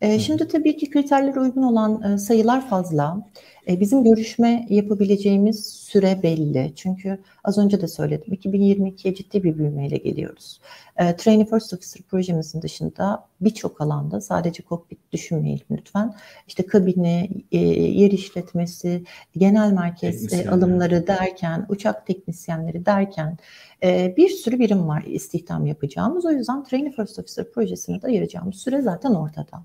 E, 0.00 0.18
şimdi 0.18 0.48
tabii 0.48 0.76
ki 0.76 0.90
kriterlere 0.90 1.40
uygun 1.40 1.62
olan 1.62 2.02
e, 2.02 2.18
sayılar 2.18 2.68
fazla. 2.68 3.30
E, 3.68 3.80
bizim 3.80 4.04
görüşme 4.04 4.66
yapabileceğimiz 4.70 5.66
süre 5.66 6.20
belli. 6.22 6.72
Çünkü 6.76 7.18
az 7.44 7.58
önce 7.58 7.80
de 7.80 7.88
söyledim 7.88 8.34
2022'ye 8.34 9.14
ciddi 9.14 9.44
bir 9.44 9.58
büyümeyle 9.58 9.96
geliyoruz. 9.96 10.60
E, 11.00 11.16
Trainee 11.16 11.46
First 11.46 11.72
Officer 11.74 12.02
projemizin 12.02 12.62
dışında 12.62 13.26
birçok 13.40 13.80
alanda 13.80 14.20
sadece 14.20 14.62
kokpit 14.62 15.12
düşünmeyelim 15.12 15.66
lütfen. 15.70 16.14
İşte 16.46 16.66
kabini, 16.66 17.30
e, 17.52 17.58
yer 17.58 18.10
işletmesi, 18.10 19.04
genel 19.36 19.72
merkez 19.72 20.32
e, 20.32 20.50
alımları 20.50 21.06
derken, 21.06 21.66
uçak 21.68 22.06
teknisyenleri 22.06 22.86
derken 22.86 23.38
e, 23.82 24.14
bir 24.16 24.28
sürü 24.28 24.58
birim 24.58 24.88
var 24.88 25.02
istihdam 25.02 25.66
yapacağımız. 25.66 26.24
O 26.24 26.30
yüzden 26.30 26.64
Trainee 26.64 26.92
First 26.92 27.18
Officer 27.18 27.52
projesine 27.52 28.02
de 28.02 28.06
ayıracağımız 28.06 28.56
süre 28.56 28.82
zaten 28.82 29.10
ortada. 29.10 29.64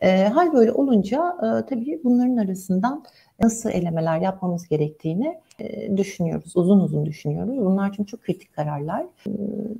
E, 0.00 0.28
hal 0.28 0.52
böyle 0.52 0.72
olunca 0.72 1.36
e, 1.38 1.66
tabii 1.66 2.00
bunların 2.04 2.36
arasından 2.36 3.04
nasıl 3.40 3.70
elemeler 3.70 4.20
yapmamız 4.20 4.68
gerektiğini 4.68 5.40
e, 5.58 5.96
düşünüyoruz. 5.96 6.56
Uzun 6.56 6.80
uzun 6.80 7.06
düşünüyoruz. 7.06 7.56
Bunlar 7.56 7.92
çünkü 7.92 8.10
çok 8.10 8.22
kritik 8.22 8.52
kararlar. 8.52 9.02
E, 9.26 9.30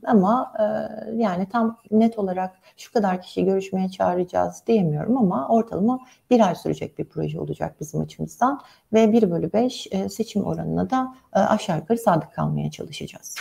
ama 0.04 0.52
e, 0.58 0.64
yani 1.16 1.48
tam 1.52 1.78
net 1.90 2.18
olarak 2.18 2.54
şu 2.76 2.92
kadar 2.92 3.22
kişi 3.22 3.44
görüşmeye 3.44 3.88
çağıracağız 3.88 4.62
diyemiyorum 4.66 5.16
ama 5.16 5.48
ortalama 5.48 6.00
bir 6.30 6.48
ay 6.48 6.54
sürecek 6.54 6.98
bir 6.98 7.04
proje 7.04 7.40
olacak 7.40 7.76
bizim 7.80 8.00
açımızdan 8.00 8.60
ve 8.92 9.12
1 9.12 9.30
bölü 9.30 9.52
5 9.52 9.88
e, 9.90 10.08
seçim 10.08 10.44
oranına 10.44 10.90
da 10.90 11.14
e, 11.34 11.38
aşağı 11.38 11.78
yukarı 11.78 11.98
sadık 11.98 12.34
kalmaya 12.34 12.70
çalışacağız. 12.70 13.36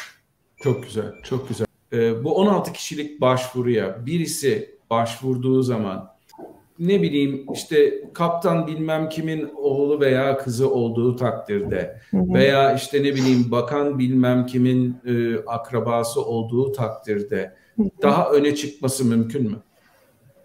Çok 0.57 0.83
güzel, 0.83 1.13
çok 1.24 1.50
güzel. 1.50 1.67
E, 1.93 2.24
bu 2.24 2.36
16 2.36 2.74
kişilik 2.74 3.21
başvuruya 3.21 4.05
birisi 4.05 4.79
başvurduğu 4.89 5.63
zaman 5.63 6.19
ne 6.79 7.01
bileyim 7.01 7.45
işte 7.53 8.03
kaptan 8.13 8.67
bilmem 8.67 9.09
kimin 9.09 9.50
oğlu 9.57 10.00
veya 10.00 10.38
kızı 10.38 10.71
olduğu 10.71 11.15
takdirde 11.15 12.00
veya 12.13 12.74
işte 12.74 13.03
ne 13.03 13.15
bileyim 13.15 13.51
bakan 13.51 14.00
bilmem 14.00 14.45
kimin 14.45 14.98
e, 15.05 15.38
akrabası 15.48 16.25
olduğu 16.25 16.71
takdirde 16.71 17.53
daha 18.01 18.29
öne 18.29 18.55
çıkması 18.55 19.05
mümkün 19.05 19.51
mü? 19.51 19.57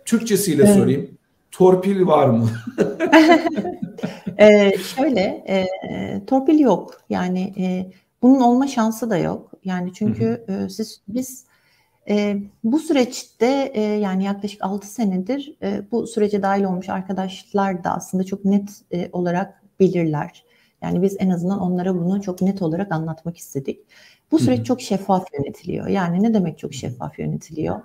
Türkçesiyle 0.05 0.63
evet. 0.63 0.77
sorayım. 0.77 1.11
Torpil 1.51 2.07
var 2.07 2.29
mı? 2.29 2.49
ee, 4.39 4.73
şöyle, 4.79 5.45
e, 5.49 5.67
torpil 6.27 6.59
yok. 6.59 7.01
Yani 7.11 7.55
e, 7.59 7.93
bunun 8.23 8.41
olma 8.41 8.67
şansı 8.67 9.11
da 9.11 9.17
yok. 9.17 9.51
Yani 9.65 9.93
çünkü 9.93 10.45
e, 10.49 10.69
siz 10.69 11.01
biz 11.09 11.45
E, 12.09 12.37
bu 12.65 12.79
süreçte 12.79 13.71
e, 13.75 13.81
yani 13.81 14.25
yaklaşık 14.25 14.65
6 14.65 14.87
senedir 14.87 15.57
e, 15.63 15.83
bu 15.91 16.07
sürece 16.07 16.43
dahil 16.43 16.65
olmuş 16.65 16.89
arkadaşlar 16.89 17.85
da 17.85 17.91
aslında 17.95 18.25
çok 18.25 18.45
net 18.45 18.71
e, 18.93 19.09
olarak 19.13 19.63
belirler. 19.81 20.45
Yani 20.83 21.03
biz 21.03 21.17
en 21.19 21.31
azından 21.31 21.61
onlara 21.61 21.95
bunu 21.95 22.23
çok 22.23 22.43
net 22.43 22.63
olarak 22.63 22.93
anlatmak 22.93 23.37
istedik. 23.37 23.81
Bu 24.31 24.39
süreç 24.39 24.59
Hı-hı. 24.59 24.67
çok 24.67 24.81
şeffaf 24.81 25.27
yönetiliyor. 25.39 25.87
Yani 25.87 26.23
ne 26.23 26.35
demek 26.35 26.59
çok 26.59 26.75
şeffaf 26.75 27.19
yönetiliyor? 27.19 27.81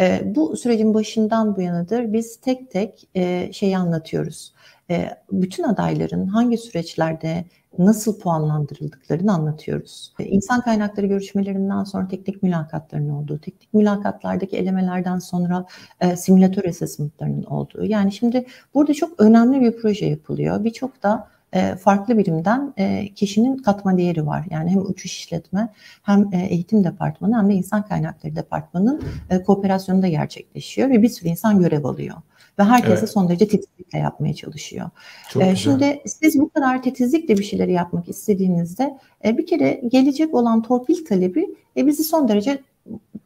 E, 0.00 0.22
bu 0.24 0.56
sürecin 0.56 0.94
başından 0.94 1.56
bu 1.56 1.60
yanadır 1.60 2.12
biz 2.12 2.40
tek 2.40 2.70
tek 2.70 3.08
e, 3.14 3.52
şeyi 3.52 3.78
anlatıyoruz. 3.78 4.54
E, 4.90 5.10
bütün 5.32 5.64
adayların 5.64 6.26
hangi 6.26 6.58
süreçlerde 6.58 7.44
nasıl 7.78 8.20
puanlandırıldıklarını 8.20 9.32
anlatıyoruz. 9.32 10.12
E, 10.18 10.24
insan 10.24 10.60
kaynakları 10.60 11.06
görüşmelerinden 11.06 11.84
sonra 11.84 12.08
teknik 12.08 12.42
mülakatların 12.42 13.08
olduğu, 13.08 13.38
teknik 13.38 13.74
mülakatlardaki 13.74 14.56
elemelerden 14.56 15.18
sonra 15.18 15.66
e, 16.00 16.16
simülatör 16.16 16.64
assessment'larının 16.64 17.44
olduğu. 17.44 17.84
Yani 17.84 18.12
şimdi 18.12 18.46
burada 18.74 18.94
çok 18.94 19.20
önemli 19.20 19.60
bir 19.60 19.76
proje 19.76 20.06
yapılıyor. 20.06 20.64
Birçok 20.64 21.02
da 21.02 21.28
e, 21.52 21.76
farklı 21.76 22.18
birimden 22.18 22.74
e, 22.76 23.08
kişinin 23.14 23.56
katma 23.56 23.98
değeri 23.98 24.26
var. 24.26 24.46
Yani 24.50 24.70
hem 24.70 24.78
uçuş 24.78 25.18
işletme 25.18 25.68
hem 26.02 26.28
e, 26.32 26.46
eğitim 26.46 26.84
departmanı 26.84 27.38
hem 27.38 27.48
de 27.48 27.54
insan 27.54 27.82
kaynakları 27.86 28.36
departmanının 28.36 29.02
kooperasyonunda 29.46 30.08
gerçekleşiyor 30.08 30.90
ve 30.90 31.02
bir 31.02 31.08
sürü 31.08 31.28
insan 31.28 31.58
görev 31.58 31.84
alıyor. 31.84 32.16
Ve 32.58 32.64
herkese 32.64 32.98
evet. 32.98 33.10
son 33.10 33.28
derece 33.28 33.48
titizlikle 33.48 33.98
yapmaya 33.98 34.34
çalışıyor. 34.34 34.90
Çok 35.30 35.42
şimdi 35.56 36.00
siz 36.06 36.40
bu 36.40 36.48
kadar 36.48 36.82
titizlikle 36.82 37.38
bir 37.38 37.44
şeyleri 37.44 37.72
yapmak 37.72 38.08
istediğinizde 38.08 38.98
bir 39.24 39.46
kere 39.46 39.82
gelecek 39.88 40.34
olan 40.34 40.62
torpil 40.62 41.04
talebi 41.04 41.54
bizi 41.76 42.04
son 42.04 42.28
derece 42.28 42.58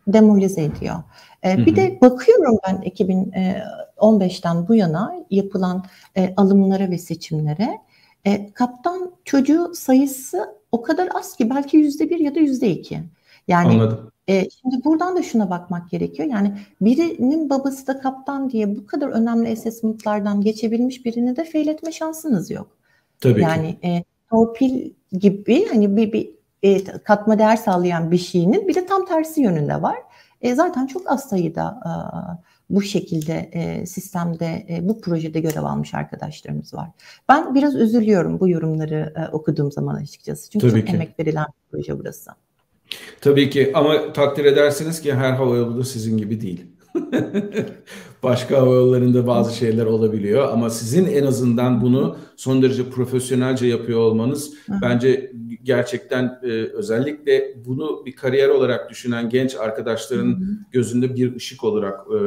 demoralize 0.07 0.65
ediyor. 0.65 0.97
Bir 1.45 1.77
de 1.77 1.99
bakıyorum 2.01 2.59
ben 2.69 2.77
2015'ten 2.77 4.69
bu 4.69 4.75
yana 4.75 5.15
yapılan 5.31 5.85
alımlara 6.37 6.91
ve 6.91 6.99
seçimlere. 6.99 7.79
E, 8.27 8.53
kaptan 8.53 9.11
çocuğu 9.25 9.73
sayısı 9.75 10.55
o 10.73 10.83
kadar 10.83 11.09
az 11.15 11.37
ki 11.37 11.51
belki 11.51 11.77
yüzde 11.77 12.11
bir 12.11 12.19
ya 12.19 12.35
da 12.35 12.41
yüzde 12.41 12.71
iki. 12.71 13.01
Yani 13.49 13.69
Anladım. 13.69 14.11
E, 14.29 14.51
şimdi 14.51 14.85
buradan 14.85 15.17
da 15.17 15.23
şuna 15.23 15.51
bakmak 15.51 15.91
gerekiyor. 15.91 16.29
Yani 16.29 16.59
birinin 16.81 17.51
babası 17.51 17.87
da 17.87 18.01
kaptan 18.01 18.51
diye 18.51 18.77
bu 18.77 18.87
kadar 18.87 19.09
önemli 19.09 19.53
assessment'lardan 19.53 20.41
geçebilmiş 20.41 21.05
birini 21.05 21.37
de 21.37 21.45
fail 21.45 21.69
etme 21.69 21.93
şansınız 21.93 22.51
yok. 22.51 22.77
Tabii 23.21 23.43
yani 23.43 23.81
ki. 23.81 23.89
E, 23.89 24.05
torpil 24.31 24.91
gibi 25.13 25.67
hani 25.69 25.97
bir, 25.97 26.13
bir 26.13 26.31
e, 26.63 26.85
katma 26.85 27.39
değer 27.39 27.57
sağlayan 27.57 28.11
bir 28.11 28.19
şeyinin 28.19 28.69
bir 28.69 28.75
de 28.75 28.87
tam 28.87 29.07
tersi 29.07 29.41
yönünde 29.41 29.83
var. 29.83 29.97
E, 30.45 30.55
zaten 30.55 30.87
çok 30.87 31.13
az 31.13 31.29
sayıda 31.29 31.81
e, 31.87 31.91
bu 32.71 32.83
şekilde 32.83 33.51
e, 33.53 33.87
sistemde 33.87 34.67
e, 34.69 34.89
bu 34.89 35.01
projede 35.01 35.41
görev 35.41 35.63
almış 35.63 35.95
arkadaşlarımız 35.95 36.75
var. 36.75 36.89
Ben 37.29 37.55
biraz 37.55 37.75
üzülüyorum 37.75 38.41
bu 38.41 38.49
yorumları 38.49 39.13
e, 39.17 39.33
okuduğum 39.33 39.73
zaman 39.73 39.95
açıkçası. 39.95 40.51
Çünkü 40.51 40.69
Tabii 40.69 40.81
çok 40.81 40.89
ki. 40.89 40.95
emek 40.95 41.19
verilen 41.19 41.47
bir 41.47 41.71
proje 41.71 41.99
burası. 41.99 42.31
Tabii 43.21 43.51
ki 43.51 43.73
ama 43.75 44.13
takdir 44.13 44.45
edersiniz 44.45 45.01
ki 45.01 45.15
her 45.15 45.33
havayolu 45.33 45.79
da 45.79 45.85
sizin 45.85 46.19
gibi 46.19 46.41
değil. 46.41 46.67
Başka 48.25 48.61
havayollarında 48.61 49.27
bazı 49.27 49.57
şeyler 49.57 49.87
olabiliyor. 49.87 50.49
Ama 50.53 50.71
sizin 50.71 51.07
en 51.07 51.27
azından 51.27 51.83
bunu 51.83 52.17
son 52.37 52.63
derece 52.63 52.91
profesyonelce 52.91 53.67
yapıyor 53.67 54.01
olmanız 54.01 54.55
bence 54.83 55.33
gerçekten 55.63 56.39
e, 56.43 56.49
özellikle 56.49 57.55
bunu 57.67 58.03
bir 58.07 58.13
kariyer 58.13 58.49
olarak 58.49 58.91
düşünen 58.91 59.29
genç 59.29 59.55
arkadaşların 59.57 60.47
gözünde 60.73 61.17
bir 61.17 61.37
ışık 61.37 61.65
olarak 61.65 62.01
e, 62.01 62.19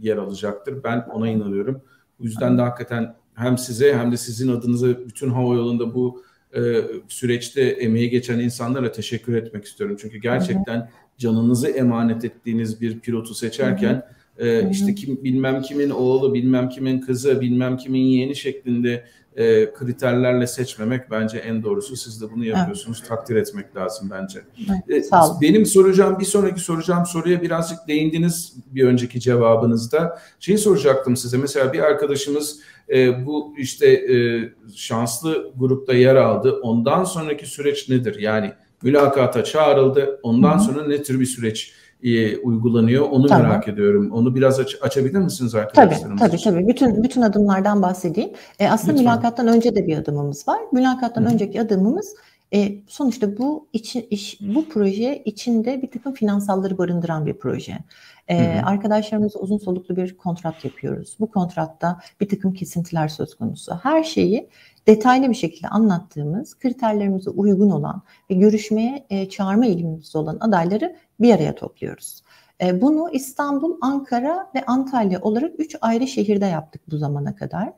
yer 0.00 0.16
alacaktır. 0.16 0.84
Ben 0.84 1.06
ona 1.14 1.28
inanıyorum. 1.28 1.82
Bu 2.20 2.24
yüzden 2.24 2.58
de 2.58 2.62
hakikaten 2.62 3.14
hem 3.34 3.58
size 3.58 3.94
hem 3.94 4.12
de 4.12 4.16
sizin 4.16 4.52
adınıza 4.52 4.88
bütün 4.88 5.30
havayolunda 5.30 5.94
bu 5.94 6.22
e, 6.56 6.60
süreçte 7.08 7.62
emeği 7.62 8.10
geçen 8.10 8.38
insanlara 8.38 8.92
teşekkür 8.92 9.34
etmek 9.34 9.64
istiyorum. 9.64 9.96
Çünkü 10.00 10.18
gerçekten 10.18 10.90
canınızı 11.18 11.68
emanet 11.68 12.24
ettiğiniz 12.24 12.80
bir 12.80 13.00
pilotu 13.00 13.34
seçerken 13.34 14.02
e, 14.38 14.70
işte 14.70 14.94
kim 14.94 15.24
bilmem 15.24 15.62
kimin 15.62 15.90
oğlu, 15.90 16.34
bilmem 16.34 16.68
kimin 16.68 17.00
kızı, 17.00 17.40
bilmem 17.40 17.76
kimin 17.76 18.00
yeğeni 18.00 18.36
şeklinde 18.36 19.04
e, 19.36 19.72
kriterlerle 19.72 20.46
seçmemek 20.46 21.10
bence 21.10 21.38
en 21.38 21.62
doğrusu. 21.62 21.96
Siz 21.96 22.22
de 22.22 22.30
bunu 22.30 22.44
yapıyorsunuz. 22.44 22.98
Evet. 23.00 23.08
Takdir 23.08 23.36
etmek 23.36 23.76
lazım 23.76 24.10
bence. 24.10 24.40
Evet, 24.88 25.06
sağ 25.06 25.28
olun. 25.28 25.36
Benim 25.40 25.66
soracağım 25.66 26.16
bir 26.20 26.24
sonraki 26.24 26.60
soracağım 26.60 27.06
soruya 27.06 27.42
birazcık 27.42 27.78
değindiniz 27.88 28.56
bir 28.74 28.84
önceki 28.84 29.20
cevabınızda. 29.20 30.18
Şeyi 30.40 30.58
soracaktım 30.58 31.16
size. 31.16 31.36
Mesela 31.36 31.72
bir 31.72 31.80
arkadaşımız 31.80 32.60
e, 32.88 33.26
bu 33.26 33.54
işte 33.58 33.86
e, 33.88 34.16
şanslı 34.74 35.52
grupta 35.56 35.94
yer 35.94 36.16
aldı. 36.16 36.60
Ondan 36.62 37.04
sonraki 37.04 37.46
süreç 37.46 37.88
nedir? 37.88 38.20
Yani 38.20 38.52
mülakata 38.82 39.44
çağrıldı. 39.44 40.20
Ondan 40.22 40.54
Hı-hı. 40.54 40.64
sonra 40.64 40.86
ne 40.86 41.02
tür 41.02 41.20
bir 41.20 41.26
süreç 41.26 41.72
e, 42.02 42.36
uygulanıyor? 42.36 43.08
Onu 43.10 43.26
tamam. 43.26 43.48
merak 43.48 43.68
ediyorum. 43.68 44.10
Onu 44.12 44.34
biraz 44.34 44.60
aç, 44.60 44.76
açabilir 44.80 45.18
misiniz 45.18 45.54
arkadaşlarımız? 45.54 46.20
Tabii, 46.20 46.30
tabii, 46.30 46.42
tabii. 46.42 46.68
Bütün 46.68 47.04
bütün 47.04 47.22
adımlardan 47.22 47.82
bahsedeyim. 47.82 48.30
E, 48.58 48.68
aslında 48.68 48.92
Lütfen. 48.92 49.06
mülakattan 49.06 49.46
önce 49.46 49.74
de 49.74 49.86
bir 49.86 49.96
adımımız 49.96 50.48
var. 50.48 50.58
Mülakattan 50.72 51.22
Hı-hı. 51.22 51.32
önceki 51.32 51.60
adımımız 51.60 52.14
e, 52.54 52.74
sonuçta 52.88 53.38
bu 53.38 53.68
içi, 53.72 54.06
iş, 54.06 54.38
bu 54.40 54.68
proje 54.68 55.22
içinde 55.24 55.82
bir 55.82 55.90
takım 55.90 56.12
finansalları 56.12 56.78
barındıran 56.78 57.26
bir 57.26 57.34
proje. 57.34 57.78
E, 58.28 58.60
arkadaşlarımızla 58.64 59.40
uzun 59.40 59.58
soluklu 59.58 59.96
bir 59.96 60.16
kontrat 60.16 60.64
yapıyoruz. 60.64 61.16
Bu 61.20 61.30
kontratta 61.30 62.00
bir 62.20 62.28
takım 62.28 62.54
kesintiler 62.54 63.08
söz 63.08 63.34
konusu. 63.34 63.74
Her 63.82 64.04
şeyi 64.04 64.48
detaylı 64.86 65.30
bir 65.30 65.34
şekilde 65.34 65.68
anlattığımız, 65.68 66.58
kriterlerimize 66.58 67.30
uygun 67.30 67.70
olan 67.70 68.02
ve 68.30 68.34
görüşmeye 68.34 69.06
e, 69.10 69.28
çağırma 69.28 69.66
eğilimimizde 69.66 70.18
olan 70.18 70.38
adayları 70.40 70.96
bir 71.20 71.34
araya 71.34 71.54
topluyoruz. 71.54 72.22
E, 72.62 72.80
bunu 72.80 73.10
İstanbul, 73.12 73.76
Ankara 73.80 74.50
ve 74.54 74.64
Antalya 74.66 75.20
olarak 75.20 75.52
üç 75.58 75.76
ayrı 75.80 76.06
şehirde 76.06 76.46
yaptık 76.46 76.82
bu 76.90 76.96
zamana 76.96 77.36
kadar. 77.36 77.72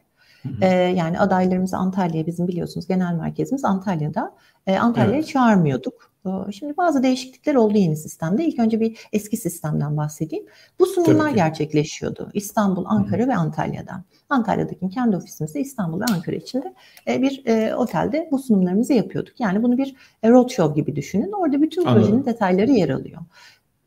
Hı 0.44 0.64
yani 0.74 1.18
adaylarımızı 1.18 1.76
Antalya'ya 1.76 2.26
bizim 2.26 2.48
biliyorsunuz 2.48 2.86
genel 2.86 3.14
merkezimiz 3.14 3.64
Antalya'da. 3.64 4.34
E, 4.66 4.76
Antalya'ya 4.76 5.16
evet. 5.16 5.28
çağırmıyorduk. 5.28 6.14
Şimdi 6.52 6.76
bazı 6.76 7.02
değişiklikler 7.02 7.54
oldu 7.54 7.78
yeni 7.78 7.96
sistemde. 7.96 8.44
İlk 8.44 8.58
önce 8.58 8.80
bir 8.80 8.98
eski 9.12 9.36
sistemden 9.36 9.96
bahsedeyim. 9.96 10.46
Bu 10.78 10.86
sunumlar 10.86 11.30
gerçekleşiyordu. 11.30 12.30
İstanbul, 12.34 12.84
Ankara 12.86 13.22
Hı. 13.22 13.28
ve 13.28 13.34
Antalya'dan. 13.36 14.04
Antalya'daki 14.28 14.90
kendi 14.90 15.16
ofisimizde 15.16 15.60
İstanbul 15.60 16.00
ve 16.00 16.04
Ankara 16.04 16.36
içinde 16.36 16.74
e, 17.08 17.22
bir 17.22 17.42
e, 17.46 17.74
otelde 17.74 18.28
bu 18.30 18.38
sunumlarımızı 18.38 18.92
yapıyorduk. 18.92 19.40
Yani 19.40 19.62
bunu 19.62 19.78
bir 19.78 19.94
e, 20.22 20.30
roadshow 20.30 20.80
gibi 20.80 20.96
düşünün. 20.96 21.32
Orada 21.32 21.62
bütün 21.62 21.84
Anladım. 21.84 22.02
projenin 22.02 22.24
detayları 22.24 22.70
yer 22.70 22.88
alıyor. 22.88 23.20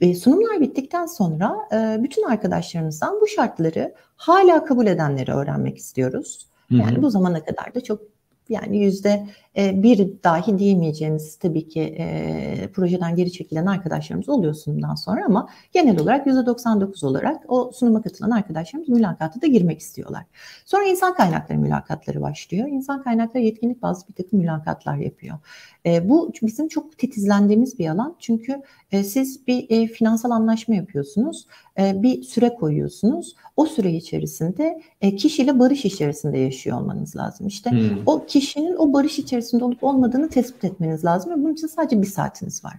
E, 0.01 0.15
sunumlar 0.15 0.61
bittikten 0.61 1.05
sonra 1.05 1.55
e, 1.73 2.03
bütün 2.03 2.23
arkadaşlarımızdan 2.23 3.21
bu 3.21 3.27
şartları 3.27 3.93
hala 4.15 4.65
kabul 4.65 4.87
edenleri 4.87 5.31
öğrenmek 5.31 5.77
istiyoruz. 5.77 6.47
Yani 6.69 6.91
Hı-hı. 6.91 7.01
bu 7.01 7.09
zamana 7.09 7.43
kadar 7.45 7.75
da 7.75 7.81
çok 7.81 8.01
yani 8.49 8.77
yüzde 8.77 9.27
bir 9.57 10.23
dahi 10.23 10.59
diyemeyeceğimiz 10.59 11.35
tabii 11.35 11.67
ki 11.67 11.81
e, 11.81 12.69
projeden 12.73 13.15
geri 13.15 13.31
çekilen 13.31 13.65
arkadaşlarımız 13.65 14.29
oluyor 14.29 14.53
sunumdan 14.53 14.95
sonra 14.95 15.25
ama 15.25 15.49
genel 15.73 15.99
olarak 15.99 16.27
yüzde 16.27 16.45
99 16.45 17.03
olarak 17.03 17.43
o 17.47 17.71
sunuma 17.73 18.01
katılan 18.01 18.31
arkadaşlarımız 18.31 18.89
mülakata 18.89 19.41
da 19.41 19.47
girmek 19.47 19.79
istiyorlar. 19.79 20.23
Sonra 20.65 20.83
insan 20.83 21.13
kaynakları 21.13 21.59
mülakatları 21.59 22.21
başlıyor. 22.21 22.67
İnsan 22.67 23.03
kaynakları 23.03 23.43
yetkinlik 23.43 23.81
bazlı 23.81 24.07
bir 24.07 24.13
takım 24.13 24.39
mülakatlar 24.39 24.97
yapıyor. 24.97 25.37
E, 25.85 26.09
bu 26.09 26.33
bizim 26.41 26.67
çok 26.67 26.97
titizlendiğimiz 26.97 27.79
bir 27.79 27.87
alan 27.87 28.15
çünkü 28.19 28.61
e, 28.91 29.03
siz 29.03 29.47
bir 29.47 29.65
e, 29.69 29.87
finansal 29.87 30.31
anlaşma 30.31 30.75
yapıyorsunuz, 30.75 31.47
e, 31.79 32.03
bir 32.03 32.23
süre 32.23 32.55
koyuyorsunuz. 32.55 33.35
O 33.57 33.65
süre 33.65 33.91
içerisinde 33.91 34.81
e, 35.01 35.15
kişiyle 35.15 35.59
barış 35.59 35.85
içerisinde 35.85 36.37
yaşıyor 36.37 36.81
olmanız 36.81 37.15
lazım. 37.15 37.47
İşte 37.47 37.71
hmm. 37.71 37.79
o 38.05 38.25
kişinin 38.25 38.75
o 38.75 38.93
barış 38.93 39.19
içerisinde 39.19 39.46
olup 39.53 39.83
olmadığını 39.83 40.29
tespit 40.29 40.63
etmeniz 40.63 41.05
lazım 41.05 41.31
ve 41.31 41.35
bunun 41.35 41.53
için 41.53 41.67
sadece 41.67 42.01
bir 42.01 42.07
saatiniz 42.07 42.65
var. 42.65 42.75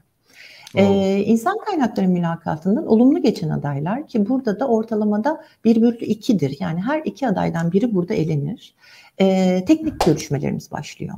Oh. 0.74 0.80
Ee, 0.80 1.24
insan 1.24 1.58
kaynakları 1.58 2.08
mülakatından 2.08 2.86
olumlu 2.86 3.22
geçen 3.22 3.48
adaylar 3.48 4.06
ki 4.06 4.28
burada 4.28 4.60
da 4.60 4.68
ortalamada 4.68 5.44
1 5.64 5.82
bölü 5.82 5.96
2'dir. 5.96 6.56
Yani 6.60 6.82
her 6.82 7.02
iki 7.04 7.28
adaydan 7.28 7.72
biri 7.72 7.94
burada 7.94 8.14
elenir. 8.14 8.74
Ee, 9.20 9.64
teknik 9.66 10.06
görüşmelerimiz 10.06 10.70
başlıyor. 10.70 11.14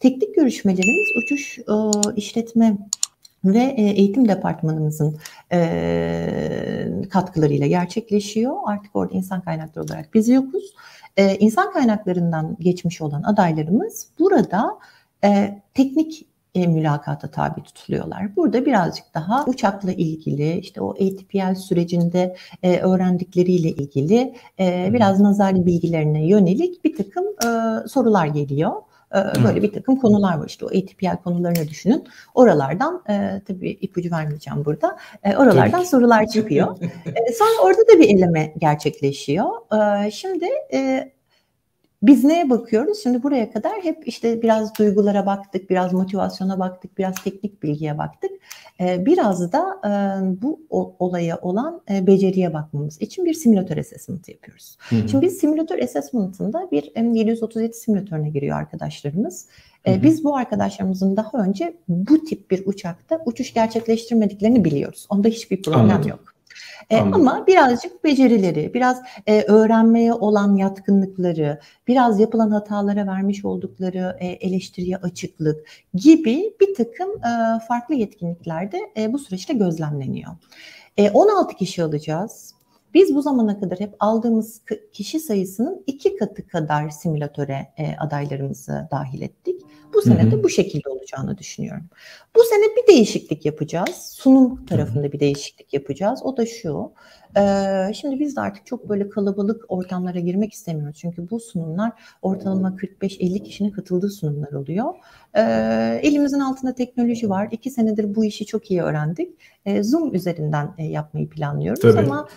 Teknik 0.00 0.34
görüşmelerimiz 0.34 1.08
uçuş 1.24 1.58
e, 1.58 1.74
işletme 2.16 2.78
ve 3.44 3.58
e, 3.58 3.82
eğitim 3.82 4.28
departmanımızın 4.28 5.18
e, 5.52 6.88
katkılarıyla 7.10 7.66
gerçekleşiyor. 7.66 8.56
Artık 8.66 8.96
orada 8.96 9.14
insan 9.14 9.40
kaynakları 9.40 9.84
olarak 9.84 10.14
biz 10.14 10.28
yokuz. 10.28 10.74
E, 11.16 11.36
insan 11.36 11.72
kaynaklarından 11.72 12.56
geçmiş 12.60 13.00
olan 13.00 13.22
adaylarımız 13.22 14.08
burada 14.18 14.78
e, 15.24 15.62
teknik 15.74 16.26
e, 16.54 16.66
mülakata 16.66 17.30
tabi 17.30 17.62
tutuluyorlar. 17.62 18.36
Burada 18.36 18.66
birazcık 18.66 19.04
daha 19.14 19.44
uçakla 19.44 19.92
ilgili 19.92 20.58
işte 20.58 20.80
o 20.80 20.90
ATPL 20.90 21.54
sürecinde 21.54 22.36
e, 22.62 22.78
öğrendikleriyle 22.78 23.68
ilgili 23.68 24.34
e, 24.60 24.90
biraz 24.92 25.20
nazari 25.20 25.66
bilgilerine 25.66 26.26
yönelik 26.26 26.84
bir 26.84 26.96
takım 26.96 27.24
e, 27.24 27.48
sorular 27.88 28.26
geliyor. 28.26 28.72
E, 29.14 29.44
böyle 29.44 29.62
bir 29.62 29.72
takım 29.72 29.96
konular 29.96 30.38
var 30.38 30.46
işte 30.46 30.64
o 30.64 30.68
ATPL 30.68 31.22
konularını 31.24 31.68
düşünün. 31.68 32.04
Oralardan 32.34 33.02
e, 33.08 33.42
tabii 33.46 33.70
ipucu 33.70 34.10
vermeyeceğim 34.10 34.64
burada. 34.64 34.96
E, 35.24 35.36
oralardan 35.36 35.82
sorular 35.82 36.26
çıkıyor. 36.26 36.76
e, 37.06 37.32
sonra 37.32 37.62
orada 37.62 37.82
da 37.94 38.00
bir 38.00 38.08
eleme 38.16 38.54
gerçekleşiyor. 38.58 39.50
E, 40.06 40.10
şimdi 40.10 40.46
e, 40.72 41.10
biz 42.06 42.24
neye 42.24 42.50
bakıyoruz? 42.50 43.02
Şimdi 43.02 43.22
buraya 43.22 43.52
kadar 43.52 43.72
hep 43.82 44.08
işte 44.08 44.42
biraz 44.42 44.78
duygulara 44.78 45.26
baktık, 45.26 45.70
biraz 45.70 45.92
motivasyona 45.92 46.58
baktık, 46.58 46.98
biraz 46.98 47.14
teknik 47.24 47.62
bilgiye 47.62 47.98
baktık. 47.98 48.30
Ee, 48.80 49.06
biraz 49.06 49.52
da 49.52 49.80
e, 49.84 49.90
bu 50.42 50.60
olaya 50.98 51.38
olan 51.38 51.80
e, 51.90 52.06
beceriye 52.06 52.54
bakmamız 52.54 53.00
için 53.00 53.24
bir 53.24 53.34
simülatör 53.34 53.76
assessment 53.76 54.28
yapıyoruz. 54.28 54.76
Hı 54.78 54.96
hı. 54.96 55.08
Şimdi 55.08 55.26
biz 55.26 55.38
simülatör 55.38 55.78
assessment'ında 55.78 56.68
bir 56.72 56.92
737 57.14 57.74
simülatörüne 57.74 58.30
giriyor 58.30 58.58
arkadaşlarımız. 58.58 59.48
Hı 59.86 59.90
hı. 59.90 60.02
Biz 60.02 60.24
bu 60.24 60.36
arkadaşlarımızın 60.36 61.16
daha 61.16 61.38
önce 61.38 61.76
bu 61.88 62.24
tip 62.24 62.50
bir 62.50 62.66
uçakta 62.66 63.20
uçuş 63.26 63.54
gerçekleştirmediklerini 63.54 64.64
biliyoruz. 64.64 65.06
Onda 65.10 65.28
hiçbir 65.28 65.62
problem 65.62 65.80
Anladım. 65.80 66.08
yok. 66.08 66.33
E, 66.90 67.00
ama 67.00 67.46
birazcık 67.46 68.04
becerileri, 68.04 68.74
biraz 68.74 69.02
e, 69.26 69.42
öğrenmeye 69.42 70.12
olan 70.12 70.56
yatkınlıkları, 70.56 71.60
biraz 71.88 72.20
yapılan 72.20 72.50
hatalara 72.50 73.06
vermiş 73.06 73.44
oldukları 73.44 74.16
e, 74.20 74.26
eleştiriye 74.26 74.96
açıklık 74.96 75.66
gibi 75.94 76.54
bir 76.60 76.74
takım 76.74 77.10
e, 77.10 77.60
farklı 77.68 77.94
yetkinliklerde 77.94 78.78
e, 78.96 79.12
bu 79.12 79.18
süreçte 79.18 79.54
gözlemleniyor. 79.54 80.32
E, 80.96 81.10
16 81.10 81.56
kişi 81.56 81.82
alacağız. 81.82 82.54
Biz 82.94 83.14
bu 83.14 83.22
zamana 83.22 83.60
kadar 83.60 83.80
hep 83.80 83.94
aldığımız 84.00 84.62
kişi 84.92 85.20
sayısının 85.20 85.84
iki 85.86 86.16
katı 86.16 86.46
kadar 86.46 86.90
simülatöre 86.90 87.72
e, 87.78 87.96
adaylarımızı 87.96 88.88
dahil 88.90 89.22
ettik. 89.22 89.60
Bu 89.94 90.02
sene 90.02 90.30
de 90.30 90.42
bu 90.42 90.48
şekilde 90.48 90.88
olacağını 90.88 91.38
düşünüyorum. 91.38 91.84
Bu 92.36 92.40
sene 92.42 92.64
bir 92.76 92.86
değişiklik 92.86 93.46
yapacağız. 93.46 94.16
Sunum 94.18 94.66
tarafında 94.66 95.12
bir 95.12 95.20
değişiklik 95.20 95.74
yapacağız. 95.74 96.20
O 96.24 96.36
da 96.36 96.46
şu. 96.46 96.92
E, 97.36 97.94
şimdi 97.94 98.20
biz 98.20 98.36
de 98.36 98.40
artık 98.40 98.66
çok 98.66 98.88
böyle 98.88 99.08
kalabalık 99.08 99.64
ortamlara 99.68 100.18
girmek 100.18 100.52
istemiyoruz. 100.52 100.98
Çünkü 101.00 101.30
bu 101.30 101.40
sunumlar 101.40 101.92
ortalama 102.22 102.68
45-50 102.68 103.42
kişinin 103.42 103.70
katıldığı 103.70 104.10
sunumlar 104.10 104.52
oluyor. 104.52 104.94
E, 105.34 105.42
elimizin 106.02 106.40
altında 106.40 106.74
teknoloji 106.74 107.30
var. 107.30 107.48
İki 107.50 107.70
senedir 107.70 108.14
bu 108.14 108.24
işi 108.24 108.46
çok 108.46 108.70
iyi 108.70 108.82
öğrendik. 108.82 109.38
E, 109.66 109.82
Zoom 109.82 110.14
üzerinden 110.14 110.74
e, 110.78 110.84
yapmayı 110.84 111.28
planlıyoruz 111.28 111.82
Tabii. 111.82 111.98
ama 111.98 112.28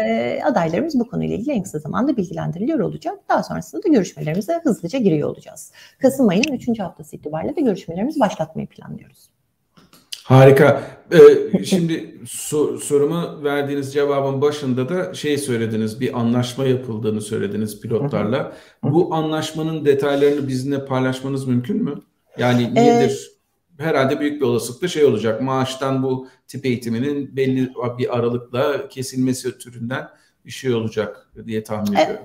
e, 0.00 0.40
adaylarımız 0.44 1.00
bu 1.00 1.08
konuyla 1.08 1.36
ilgili 1.36 1.52
en 1.52 1.62
kısa 1.62 1.78
zamanda 1.78 2.16
bilgilendiriliyor 2.16 2.78
olacak. 2.78 3.18
Daha 3.28 3.42
sonrasında 3.42 3.82
da 3.82 3.88
görüşmelerimize 3.88 4.60
hızlıca 4.64 4.98
giriyor 4.98 5.28
olacağız. 5.28 5.72
Kasım 6.02 6.28
ayının 6.28 6.52
3. 6.52 6.80
haftası 6.80 7.16
itibariyle 7.16 7.56
de 7.56 7.60
görüşmelerimizi 7.60 8.20
başlatmayı 8.20 8.66
planlıyoruz. 8.68 9.32
Harika. 10.24 10.82
Ee, 11.12 11.64
şimdi 11.64 12.20
sor, 12.26 12.78
sorumu 12.78 13.44
verdiğiniz 13.44 13.92
cevabın 13.92 14.40
başında 14.40 14.88
da 14.88 15.14
şey 15.14 15.38
söylediniz, 15.38 16.00
bir 16.00 16.18
anlaşma 16.18 16.64
yapıldığını 16.64 17.20
söylediniz 17.20 17.80
pilotlarla. 17.80 18.52
Bu 18.82 19.14
anlaşmanın 19.14 19.84
detaylarını 19.84 20.48
bizimle 20.48 20.84
paylaşmanız 20.84 21.48
mümkün 21.48 21.84
mü? 21.84 21.94
Yani 22.38 22.74
nedir? 22.74 23.28
Ee, 23.28 23.31
Herhalde 23.78 24.20
büyük 24.20 24.40
bir 24.40 24.46
olasılıkla 24.46 24.88
şey 24.88 25.04
olacak. 25.04 25.42
Maaştan 25.42 26.02
bu 26.02 26.28
tip 26.48 26.66
eğitiminin 26.66 27.36
belli 27.36 27.70
bir 27.98 28.18
aralıkla 28.18 28.88
kesilmesi 28.88 29.58
türünden 29.58 30.08
bir 30.46 30.50
şey 30.50 30.74
olacak 30.74 31.32
diye 31.46 31.62
tahmin 31.62 31.96
e, 31.96 32.02
ediyorum. 32.02 32.24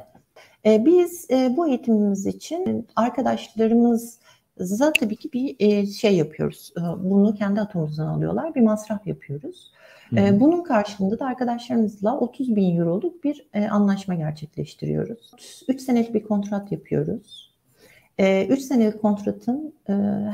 E, 0.66 0.86
biz 0.86 1.28
e, 1.32 1.54
bu 1.58 1.68
eğitimimiz 1.68 2.26
için 2.26 2.88
arkadaşlarımız 2.96 4.20
za 4.58 4.94
tabii 4.94 5.16
ki 5.16 5.34
bir 5.34 5.56
e, 5.60 5.86
şey 5.86 6.16
yapıyoruz. 6.16 6.74
Bunu 6.98 7.36
kendi 7.36 7.62
atomumuzdan 7.62 8.08
alıyorlar. 8.08 8.56
Bir 8.56 8.62
masraf 8.62 9.08
yapıyoruz. 9.08 9.72
E, 10.18 10.40
bunun 10.40 10.64
karşılığında 10.64 11.20
da 11.20 11.26
arkadaşlarımızla 11.26 12.20
30 12.20 12.56
bin 12.56 12.78
euroluk 12.80 13.24
bir 13.24 13.48
anlaşma 13.72 14.14
gerçekleştiriyoruz. 14.14 15.32
3 15.68 15.82
senelik 15.82 16.14
bir 16.14 16.24
kontrat 16.24 16.72
yapıyoruz. 16.72 17.54
3 18.20 18.20
e, 18.20 18.56
senelik 18.56 19.02
kontratın 19.02 19.74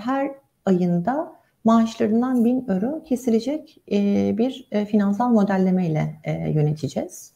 her 0.03 0.31
ayında 0.65 1.34
maaşlarından 1.63 2.45
1000 2.45 2.65
euro 2.69 3.04
kesilecek 3.04 3.78
e, 3.91 3.97
bir 4.38 4.67
e, 4.71 4.86
finansal 4.86 5.30
modelleme 5.30 5.88
ile 5.88 6.19
e, 6.23 6.32
yöneteceğiz. 6.52 7.34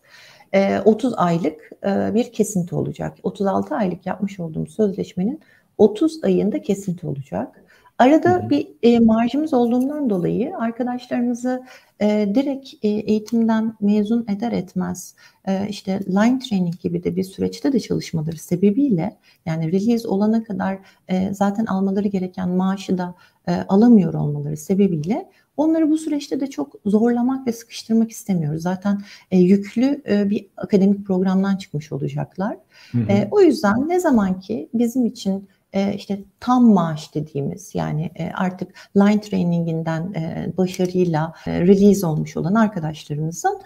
30 0.85 1.13
aylık 1.17 1.71
bir 2.13 2.31
kesinti 2.31 2.75
olacak. 2.75 3.17
36 3.23 3.75
aylık 3.75 4.05
yapmış 4.05 4.39
olduğum 4.39 4.67
sözleşmenin 4.67 5.41
30 5.77 6.23
ayında 6.23 6.61
kesinti 6.61 7.07
olacak. 7.07 7.63
Arada 7.99 8.29
hı 8.29 8.45
hı. 8.45 8.49
bir 8.49 8.67
e, 8.83 8.99
marjımız 8.99 9.53
olduğundan 9.53 10.09
dolayı 10.09 10.57
arkadaşlarımızı 10.57 11.63
e, 12.01 12.29
direkt 12.35 12.73
e, 12.83 12.87
eğitimden 12.87 13.73
mezun 13.81 14.25
eder 14.29 14.51
etmez 14.51 15.15
e, 15.47 15.67
işte 15.69 15.99
line 16.07 16.39
training 16.39 16.79
gibi 16.79 17.03
de 17.03 17.15
bir 17.15 17.23
süreçte 17.23 17.73
de 17.73 17.79
çalışmaları 17.79 18.37
sebebiyle 18.37 19.17
yani 19.45 19.71
release 19.71 20.07
olana 20.07 20.43
kadar 20.43 20.79
e, 21.07 21.33
zaten 21.33 21.65
almaları 21.65 22.07
gereken 22.07 22.49
maaşı 22.49 22.97
da 22.97 23.15
e, 23.47 23.51
alamıyor 23.53 24.13
olmaları 24.13 24.57
sebebiyle 24.57 25.29
onları 25.57 25.89
bu 25.89 25.97
süreçte 25.97 26.39
de 26.39 26.47
çok 26.47 26.75
zorlamak 26.85 27.47
ve 27.47 27.51
sıkıştırmak 27.51 28.11
istemiyoruz. 28.11 28.61
Zaten 28.61 29.01
e, 29.31 29.37
yüklü 29.37 30.01
e, 30.09 30.29
bir 30.29 30.47
akademik 30.57 31.05
programdan 31.05 31.55
çıkmış 31.55 31.91
olacaklar. 31.91 32.57
Hı 32.91 32.97
hı. 32.97 33.11
E, 33.11 33.27
o 33.31 33.41
yüzden 33.41 33.89
ne 33.89 33.99
zaman 33.99 34.39
ki 34.39 34.69
bizim 34.73 35.05
için 35.05 35.47
e, 35.73 35.93
işte 35.93 36.19
tam 36.39 36.65
maaş 36.65 37.15
dediğimiz 37.15 37.75
yani 37.75 38.11
e, 38.15 38.31
artık 38.31 38.73
line 38.97 39.21
training'inden 39.21 40.13
e, 40.13 40.53
başarıyla 40.57 41.33
release 41.47 42.07
olmuş 42.07 42.37
olan 42.37 42.53
arkadaşlarımızın 42.53 43.61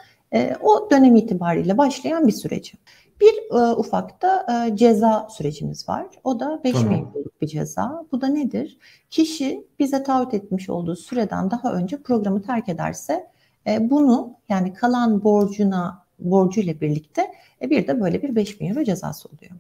o 0.62 0.90
dönem 0.92 1.16
itibariyle 1.16 1.78
başlayan 1.78 2.28
bir 2.28 2.32
süreci. 2.32 2.74
Bir 3.22 3.56
e, 3.56 3.76
ufak 3.76 4.22
da 4.22 4.46
e, 4.68 4.76
ceza 4.76 5.28
sürecimiz 5.30 5.90
var. 5.90 6.08
O 6.24 6.40
da 6.40 6.62
5 6.64 6.74
tamam. 6.74 6.90
bin 6.90 6.98
euroluk 6.98 7.42
bir 7.42 7.48
ceza. 7.48 8.06
Bu 8.12 8.22
da 8.22 8.28
nedir? 8.28 8.78
Kişi 9.10 9.68
bize 9.80 10.04
taahhüt 10.04 10.34
etmiş 10.34 10.70
olduğu 10.70 10.96
süreden 10.96 11.52
daha 11.52 11.74
önce 11.74 12.02
programı 12.02 12.42
terk 12.42 12.70
ederse 12.70 13.28
e, 13.68 13.90
bunu 13.90 14.34
yani 14.50 14.74
kalan 14.74 15.24
borcuna 15.24 16.06
borcuyla 16.20 16.82
birlikte 16.82 17.32
e, 17.62 17.70
bir 17.70 17.88
de 17.88 18.02
böyle 18.02 18.22
bir 18.22 18.36
5 18.36 18.62
bin 18.62 18.70
euro 18.70 18.84
cezası 18.84 19.30
oluyor. 19.30 19.52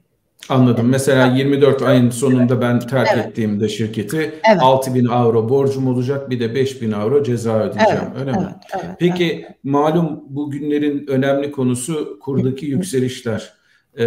Anladım. 0.50 0.90
Mesela 0.90 1.26
24 1.26 1.82
ayın 1.82 2.10
sonunda 2.10 2.62
ben 2.62 2.80
terk 2.80 3.10
evet. 3.14 3.26
ettiğimde 3.26 3.70
şirketi 3.70 4.18
evet. 4.18 4.62
6 4.62 4.96
bin 4.96 5.06
avro 5.06 5.50
borcum 5.50 5.88
olacak 5.88 6.30
bir 6.30 6.40
de 6.40 6.56
5 6.56 6.82
bin 6.82 6.92
avro 6.92 7.24
ceza 7.24 7.60
ödeyeceğim. 7.60 8.02
Evet, 8.08 8.20
Öyle 8.20 8.32
evet, 8.32 8.42
mi? 8.42 8.56
Evet, 8.74 8.96
Peki 9.00 9.46
evet. 9.46 9.58
malum 9.64 10.24
bu 10.28 10.52
günlerin 10.52 11.08
önemli 11.08 11.52
konusu 11.52 12.20
kurdaki 12.20 12.66
yükselişler. 12.76 13.54
Ee, 13.98 14.04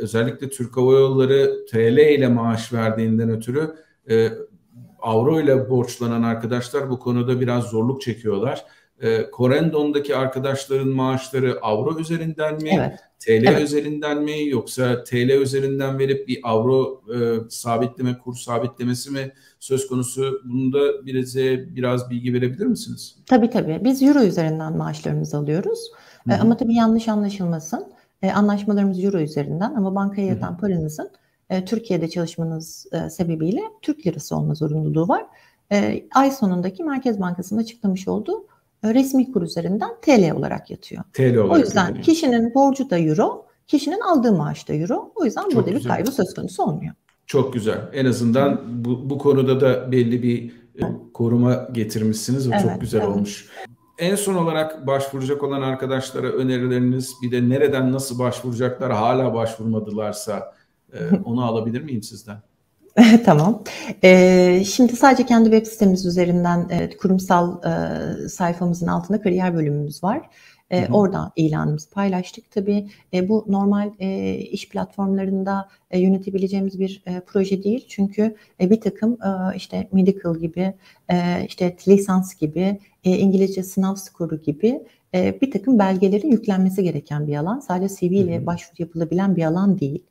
özellikle 0.00 0.48
Türk 0.48 0.76
Hava 0.76 0.92
Yolları 0.92 1.66
TL 1.70 1.98
ile 1.98 2.28
maaş 2.28 2.72
verdiğinden 2.72 3.30
ötürü 3.30 3.74
e, 4.10 4.28
avro 5.02 5.40
ile 5.40 5.70
borçlanan 5.70 6.22
arkadaşlar 6.22 6.90
bu 6.90 6.98
konuda 6.98 7.40
biraz 7.40 7.64
zorluk 7.64 8.00
çekiyorlar. 8.00 8.64
E, 9.02 9.26
Corendon'daki 9.36 10.16
arkadaşların 10.16 10.88
maaşları 10.88 11.58
avro 11.62 11.98
üzerinden 11.98 12.62
mi, 12.62 12.70
evet. 12.78 12.98
TL 13.18 13.44
evet. 13.46 13.62
üzerinden 13.62 14.22
mi 14.22 14.48
yoksa 14.48 15.04
TL 15.04 15.30
üzerinden 15.30 15.98
verip 15.98 16.28
bir 16.28 16.40
avro 16.42 17.02
e, 17.14 17.50
sabitleme, 17.50 18.18
kur 18.18 18.34
sabitlemesi 18.34 19.10
mi 19.10 19.32
söz 19.60 19.86
konusu? 19.86 20.40
Bunda 20.44 21.06
bize 21.06 21.76
biraz 21.76 22.10
bilgi 22.10 22.34
verebilir 22.34 22.66
misiniz? 22.66 23.16
Tabii 23.26 23.50
tabii. 23.50 23.80
Biz 23.84 24.02
euro 24.02 24.22
üzerinden 24.22 24.76
maaşlarımızı 24.76 25.36
alıyoruz. 25.36 25.90
E, 26.30 26.34
ama 26.34 26.56
tabii 26.56 26.74
yanlış 26.74 27.08
anlaşılmasın. 27.08 27.92
E, 28.22 28.30
anlaşmalarımız 28.30 29.04
euro 29.04 29.18
üzerinden 29.18 29.74
ama 29.74 29.94
bankaya 29.94 30.26
yatan 30.26 30.58
paranızın 30.58 31.10
e, 31.50 31.64
Türkiye'de 31.64 32.08
çalışmanız 32.08 32.86
e, 32.92 33.10
sebebiyle 33.10 33.60
Türk 33.82 34.06
lirası 34.06 34.36
olma 34.36 34.54
zorunluluğu 34.54 35.08
var. 35.08 35.26
E, 35.72 36.08
ay 36.14 36.30
sonundaki 36.30 36.84
Merkez 36.84 37.20
Bankası'nın 37.20 37.60
açıklamış 37.60 38.08
olduğu 38.08 38.46
resmi 38.84 39.32
kur 39.32 39.42
üzerinden 39.42 39.90
TL 40.02 40.32
olarak 40.32 40.70
yatıyor. 40.70 41.04
TL 41.12 41.36
olarak. 41.36 41.56
O 41.56 41.58
yüzden 41.58 41.86
yani. 41.86 42.00
kişinin 42.00 42.54
borcu 42.54 42.90
da 42.90 42.98
euro, 42.98 43.46
kişinin 43.66 44.00
aldığı 44.00 44.32
maaş 44.32 44.68
da 44.68 44.74
euro. 44.74 45.12
O 45.14 45.24
yüzden 45.24 45.42
Çok 45.42 45.54
burada 45.54 45.70
güzel. 45.70 45.84
bir 45.84 45.88
kaybı 45.88 46.12
söz 46.12 46.34
konusu 46.34 46.62
olmuyor. 46.62 46.94
Çok 47.26 47.52
güzel. 47.52 47.90
En 47.92 48.06
azından 48.06 48.60
bu, 48.84 49.10
bu 49.10 49.18
konuda 49.18 49.60
da 49.60 49.92
belli 49.92 50.22
bir 50.22 50.50
e, 50.82 50.82
koruma 51.14 51.68
getirmişsiniz. 51.72 52.48
O 52.48 52.50
evet, 52.50 52.62
çok 52.62 52.80
güzel 52.80 52.98
evet. 52.98 53.08
olmuş. 53.08 53.48
En 53.98 54.16
son 54.16 54.34
olarak 54.34 54.86
başvuracak 54.86 55.42
olan 55.42 55.62
arkadaşlara 55.62 56.26
önerileriniz 56.26 57.12
bir 57.22 57.32
de 57.32 57.48
nereden 57.48 57.92
nasıl 57.92 58.18
başvuracaklar 58.18 58.92
hala 58.92 59.34
başvurmadılarsa 59.34 60.54
e, 60.92 60.98
onu 61.24 61.44
alabilir 61.44 61.82
miyim 61.82 62.02
sizden? 62.02 62.42
tamam. 63.24 63.62
Ee, 64.04 64.62
şimdi 64.66 64.96
sadece 64.96 65.26
kendi 65.26 65.50
web 65.50 65.66
sitemiz 65.66 66.06
üzerinden 66.06 66.68
e, 66.70 66.96
kurumsal 66.96 67.62
e, 67.64 68.28
sayfamızın 68.28 68.86
altında 68.86 69.20
kariyer 69.20 69.54
bölümümüz 69.54 70.04
var. 70.04 70.30
E, 70.70 70.82
hı 70.82 70.88
hı. 70.88 70.92
Oradan 70.92 71.32
ilanımızı 71.36 71.90
paylaştık. 71.90 72.50
Tabii 72.50 72.88
e, 73.14 73.28
bu 73.28 73.44
normal 73.48 73.90
e, 73.98 74.34
iş 74.34 74.68
platformlarında 74.68 75.68
e, 75.90 76.00
yönetebileceğimiz 76.00 76.80
bir 76.80 77.02
e, 77.06 77.20
proje 77.20 77.62
değil. 77.62 77.86
Çünkü 77.88 78.36
e, 78.60 78.70
bir 78.70 78.80
takım 78.80 79.12
e, 79.12 79.56
işte 79.56 79.88
medical 79.92 80.36
gibi, 80.36 80.74
e, 81.10 81.44
işte 81.48 81.76
lisans 81.88 82.34
gibi, 82.34 82.80
e, 83.04 83.10
İngilizce 83.10 83.62
sınav 83.62 83.94
skoru 83.94 84.42
gibi 84.42 84.82
e, 85.14 85.40
bir 85.40 85.50
takım 85.50 85.78
belgelerin 85.78 86.30
yüklenmesi 86.30 86.82
gereken 86.82 87.26
bir 87.26 87.36
alan. 87.36 87.60
Sadece 87.60 87.94
CV 87.94 88.12
ile 88.12 88.46
başvuru 88.46 88.76
yapılabilen 88.78 89.36
bir 89.36 89.44
alan 89.44 89.80
değil. 89.80 90.02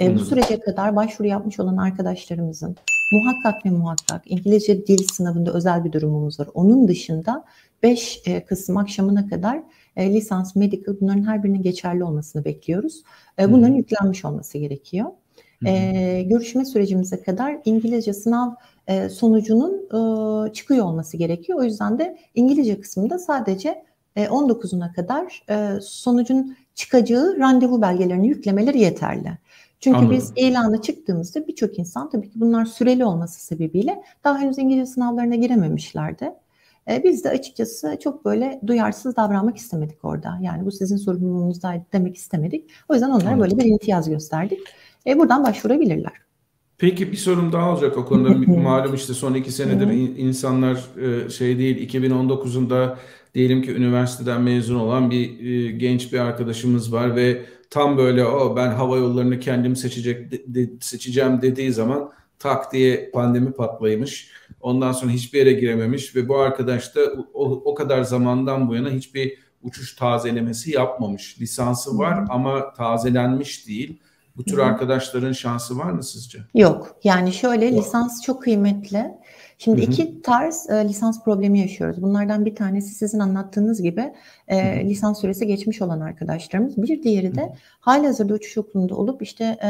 E, 0.00 0.14
bu 0.14 0.18
sürece 0.18 0.60
kadar 0.60 0.96
başvuru 0.96 1.28
yapmış 1.28 1.60
olan 1.60 1.76
arkadaşlarımızın 1.76 2.76
muhakkak 3.12 3.66
ve 3.66 3.70
muhakkak 3.70 4.22
İngilizce 4.24 4.86
dil 4.86 5.06
sınavında 5.12 5.52
özel 5.52 5.84
bir 5.84 5.92
durumumuz 5.92 6.40
var. 6.40 6.48
Onun 6.54 6.88
dışında 6.88 7.44
5 7.82 8.22
e, 8.26 8.44
Kasım 8.44 8.76
akşamına 8.76 9.28
kadar 9.28 9.62
e, 9.96 10.12
lisans, 10.12 10.56
medical 10.56 10.94
bunların 11.00 11.26
her 11.26 11.42
birinin 11.42 11.62
geçerli 11.62 12.04
olmasını 12.04 12.44
bekliyoruz. 12.44 13.02
E, 13.38 13.52
bunların 13.52 13.70
hmm. 13.70 13.76
yüklenmiş 13.76 14.24
olması 14.24 14.58
gerekiyor. 14.58 15.06
E, 15.66 16.22
görüşme 16.22 16.64
sürecimize 16.64 17.22
kadar 17.22 17.58
İngilizce 17.64 18.12
sınav 18.12 18.50
e, 18.86 19.08
sonucunun 19.08 19.74
e, 19.74 20.52
çıkıyor 20.52 20.84
olması 20.84 21.16
gerekiyor. 21.16 21.58
O 21.58 21.62
yüzden 21.62 21.98
de 21.98 22.18
İngilizce 22.34 22.80
kısmında 22.80 23.18
sadece 23.18 23.84
e, 24.16 24.24
19'una 24.24 24.92
kadar 24.92 25.42
e, 25.50 25.80
sonucun 25.80 26.56
çıkacağı 26.74 27.36
randevu 27.38 27.82
belgelerini 27.82 28.28
yüklemeleri 28.28 28.78
yeterli. 28.80 29.38
Çünkü 29.80 29.98
Anladım. 29.98 30.16
biz 30.16 30.32
ilana 30.36 30.82
çıktığımızda 30.82 31.46
birçok 31.46 31.78
insan 31.78 32.10
tabii 32.10 32.30
ki 32.30 32.40
bunlar 32.40 32.64
süreli 32.64 33.04
olması 33.04 33.44
sebebiyle 33.44 34.02
daha 34.24 34.38
henüz 34.38 34.58
İngilizce 34.58 34.86
sınavlarına 34.86 35.34
girememişlerdi. 35.34 36.32
E, 36.90 37.04
biz 37.04 37.24
de 37.24 37.30
açıkçası 37.30 37.98
çok 38.04 38.24
böyle 38.24 38.60
duyarsız 38.66 39.16
davranmak 39.16 39.56
istemedik 39.56 40.04
orada. 40.04 40.38
Yani 40.42 40.66
bu 40.66 40.70
sizin 40.70 40.96
sorumluluğunuzdaydı 40.96 41.84
demek 41.92 42.16
istemedik. 42.16 42.70
O 42.88 42.94
yüzden 42.94 43.10
onlara 43.10 43.28
Anladım. 43.28 43.40
böyle 43.40 43.58
bir 43.58 43.64
imtiyaz 43.64 44.08
gösterdik. 44.10 44.60
E, 45.06 45.18
buradan 45.18 45.44
başvurabilirler. 45.44 46.12
Peki 46.78 47.12
bir 47.12 47.16
sorum 47.16 47.52
daha 47.52 47.72
olacak 47.72 47.98
o 47.98 48.06
konuda. 48.06 48.52
Malum 48.60 48.94
işte 48.94 49.14
son 49.14 49.34
iki 49.34 49.52
senedir 49.52 49.86
insanlar 50.18 50.84
e, 51.00 51.30
şey 51.30 51.58
değil 51.58 51.90
2019'unda 51.90 52.96
diyelim 53.36 53.62
ki 53.62 53.72
üniversiteden 53.74 54.42
mezun 54.42 54.74
olan 54.74 55.10
bir 55.10 55.46
e, 55.46 55.70
genç 55.70 56.12
bir 56.12 56.18
arkadaşımız 56.18 56.92
var 56.92 57.16
ve 57.16 57.42
tam 57.70 57.98
böyle 57.98 58.24
o 58.24 58.56
ben 58.56 58.70
hava 58.70 58.96
yollarını 58.96 59.40
kendim 59.40 59.76
seçecek 59.76 60.32
de, 60.32 60.70
seçeceğim 60.80 61.42
dediği 61.42 61.72
zaman 61.72 62.12
tak 62.38 62.72
diye 62.72 63.10
pandemi 63.10 63.52
patlaymış. 63.52 64.30
Ondan 64.60 64.92
sonra 64.92 65.12
hiçbir 65.12 65.38
yere 65.38 65.52
girememiş 65.52 66.16
ve 66.16 66.28
bu 66.28 66.38
arkadaş 66.38 66.94
da 66.94 67.00
o, 67.34 67.44
o 67.50 67.74
kadar 67.74 68.02
zamandan 68.02 68.68
bu 68.68 68.74
yana 68.74 68.90
hiçbir 68.90 69.38
uçuş 69.62 69.96
tazelemesi 69.96 70.70
yapmamış. 70.70 71.40
Lisansı 71.40 71.98
var 71.98 72.24
ama 72.28 72.72
tazelenmiş 72.72 73.68
değil. 73.68 74.00
Bu 74.36 74.44
tür 74.44 74.58
arkadaşların 74.58 75.32
şansı 75.32 75.78
var 75.78 75.90
mı 75.90 76.04
sizce? 76.04 76.38
Yok. 76.54 76.96
Yani 77.04 77.32
şöyle 77.32 77.72
lisans 77.72 78.22
çok 78.22 78.42
kıymetli. 78.42 79.04
Şimdi 79.58 79.82
hı 79.82 79.86
hı. 79.86 79.90
iki 79.90 80.22
tarz 80.22 80.70
e, 80.70 80.88
lisans 80.88 81.24
problemi 81.24 81.58
yaşıyoruz. 81.58 82.02
Bunlardan 82.02 82.44
bir 82.44 82.54
tanesi 82.54 82.94
sizin 82.94 83.18
anlattığınız 83.18 83.82
gibi 83.82 84.12
e, 84.48 84.88
lisans 84.88 85.20
süresi 85.20 85.46
geçmiş 85.46 85.82
olan 85.82 86.00
arkadaşlarımız. 86.00 86.76
Bir 86.76 87.02
diğeri 87.02 87.34
de 87.34 87.52
hali 87.80 88.06
hazırda 88.06 88.34
uçuş 88.34 88.58
okulunda 88.58 88.94
olup 88.94 89.22
işte 89.22 89.44
e, 89.44 89.68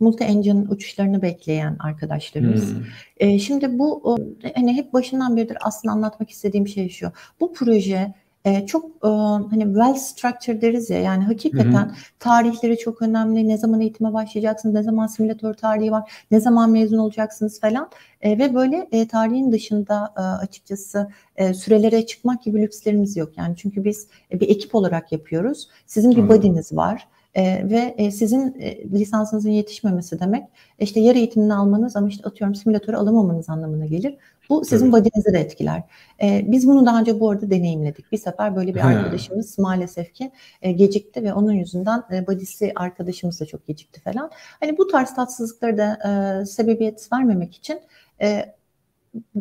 multi-engine 0.00 0.68
uçuşlarını 0.68 1.22
bekleyen 1.22 1.76
arkadaşlarımız. 1.80 2.72
E, 3.16 3.38
şimdi 3.38 3.78
bu 3.78 4.16
hani 4.54 4.72
hep 4.72 4.92
başından 4.92 5.36
beridir 5.36 5.58
aslında 5.60 5.92
anlatmak 5.92 6.30
istediğim 6.30 6.68
şey 6.68 6.88
şu. 6.88 7.12
Bu 7.40 7.52
proje 7.52 8.14
e, 8.44 8.66
çok 8.66 8.84
e, 8.84 9.08
hani 9.50 9.64
well 9.64 9.94
structured 9.94 10.62
deriz 10.62 10.90
ya 10.90 10.98
yani 10.98 11.24
hakikaten 11.24 11.72
hı 11.72 11.78
hı. 11.78 11.94
tarihleri 12.18 12.78
çok 12.78 13.02
önemli. 13.02 13.48
Ne 13.48 13.58
zaman 13.58 13.80
eğitime 13.80 14.12
başlayacaksınız, 14.12 14.74
ne 14.74 14.82
zaman 14.82 15.06
simülatör 15.06 15.54
tarihi 15.54 15.92
var, 15.92 16.12
ne 16.30 16.40
zaman 16.40 16.70
mezun 16.70 16.98
olacaksınız 16.98 17.60
falan. 17.60 17.90
E, 18.20 18.38
ve 18.38 18.54
böyle 18.54 18.88
e, 18.92 19.08
tarihin 19.08 19.52
dışında 19.52 20.12
e, 20.16 20.20
açıkçası 20.20 21.08
e, 21.36 21.54
sürelere 21.54 22.06
çıkmak 22.06 22.42
gibi 22.42 22.62
lükslerimiz 22.62 23.16
yok. 23.16 23.32
Yani 23.36 23.56
çünkü 23.56 23.84
biz 23.84 24.08
e, 24.32 24.40
bir 24.40 24.48
ekip 24.48 24.74
olarak 24.74 25.12
yapıyoruz. 25.12 25.68
Sizin 25.86 26.10
bir 26.10 26.28
body'niz 26.28 26.72
var. 26.72 27.08
E, 27.34 27.70
ve 27.70 27.94
e, 27.98 28.10
sizin 28.10 28.56
e, 28.60 28.90
lisansınızın 28.90 29.50
yetişmemesi 29.50 30.20
demek 30.20 30.44
işte 30.78 31.00
yer 31.00 31.16
eğitimini 31.16 31.54
almanız 31.54 31.96
ama 31.96 32.08
işte 32.08 32.28
atıyorum 32.28 32.54
simülatörü 32.54 32.96
alamamanız 32.96 33.48
anlamına 33.48 33.86
gelir. 33.86 34.16
Bu 34.48 34.64
sizin 34.64 34.84
evet. 34.84 34.94
body'nizi 34.94 35.32
de 35.32 35.40
etkiler. 35.40 35.82
E, 36.22 36.44
biz 36.46 36.68
bunu 36.68 36.86
daha 36.86 37.00
önce 37.00 37.20
bu 37.20 37.30
arada 37.30 37.50
deneyimledik. 37.50 38.12
Bir 38.12 38.18
sefer 38.18 38.56
böyle 38.56 38.74
bir 38.74 38.80
He. 38.80 38.84
arkadaşımız 38.84 39.58
maalesef 39.58 40.14
ki 40.14 40.30
e, 40.62 40.72
gecikti 40.72 41.22
ve 41.22 41.34
onun 41.34 41.52
yüzünden 41.52 42.02
e, 42.12 42.26
body'si 42.26 42.72
arkadaşımız 42.74 43.40
da 43.40 43.46
çok 43.46 43.66
gecikti 43.66 44.00
falan. 44.00 44.30
Hani 44.60 44.78
bu 44.78 44.86
tarz 44.86 45.14
tatsızlıkları 45.14 45.78
da 45.78 45.98
e, 46.42 46.46
sebebiyet 46.46 47.12
vermemek 47.12 47.54
için 47.54 47.80
e, 48.20 48.54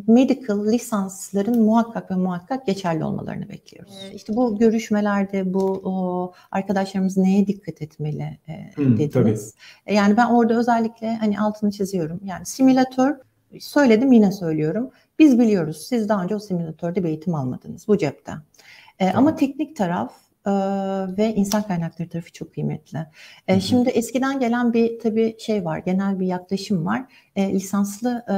medical 0.08 0.66
lisansların 0.66 1.62
muhakkak 1.62 2.12
ve 2.12 2.16
muhakkak 2.16 2.66
geçerli 2.66 3.04
olmalarını 3.04 3.50
bekliyoruz. 3.50 3.94
Ee, 4.04 4.13
işte 4.13 4.36
bu 4.36 4.58
görüşmelerde 4.58 5.54
bu 5.54 5.82
o, 5.84 6.32
arkadaşlarımız 6.52 7.18
neye 7.18 7.48
dikkat 7.48 7.82
etmeli 7.82 8.39
e, 8.48 8.72
hmm, 8.76 8.98
dediniz. 8.98 9.56
Tabii. 9.86 9.96
Yani 9.96 10.18
ben 10.18 10.28
orada 10.28 10.60
özellikle 10.60 11.16
hani 11.16 11.39
altını 11.39 11.72
çiziyorum. 11.72 12.20
Yani 12.24 12.46
simülatör 12.46 13.18
söyledim 13.60 14.12
yine 14.12 14.32
söylüyorum. 14.32 14.92
Biz 15.20 15.39
biliyoruz 15.39 15.86
siz 15.89 16.10
daha 16.10 16.24
önce 16.24 16.36
o 16.36 16.39
simülatörde 16.39 17.04
bir 17.04 17.10
eğitim 17.10 17.36
almadınız 17.36 17.88
bu 17.88 17.98
cepte. 17.98 18.32
E, 19.00 19.10
ama 19.10 19.36
teknik 19.36 19.76
taraf 19.76 20.13
e, 20.46 20.52
ve 21.18 21.34
insan 21.36 21.63
kaynakları 21.63 22.10
tarafı 22.10 22.32
çok 22.32 22.54
kıymetli. 22.54 23.00
E, 23.48 23.60
şimdi 23.60 23.89
eskiden 23.89 24.39
gelen 24.39 24.74
bir 24.74 25.00
tabii 25.00 25.36
şey 25.39 25.66
var, 25.66 25.78
genel 25.78 26.20
bir 26.20 26.28
yaklaşım 26.28 26.86
var. 26.86 27.06
E, 27.36 27.54
lisanslı 27.54 28.24
e, 28.30 28.36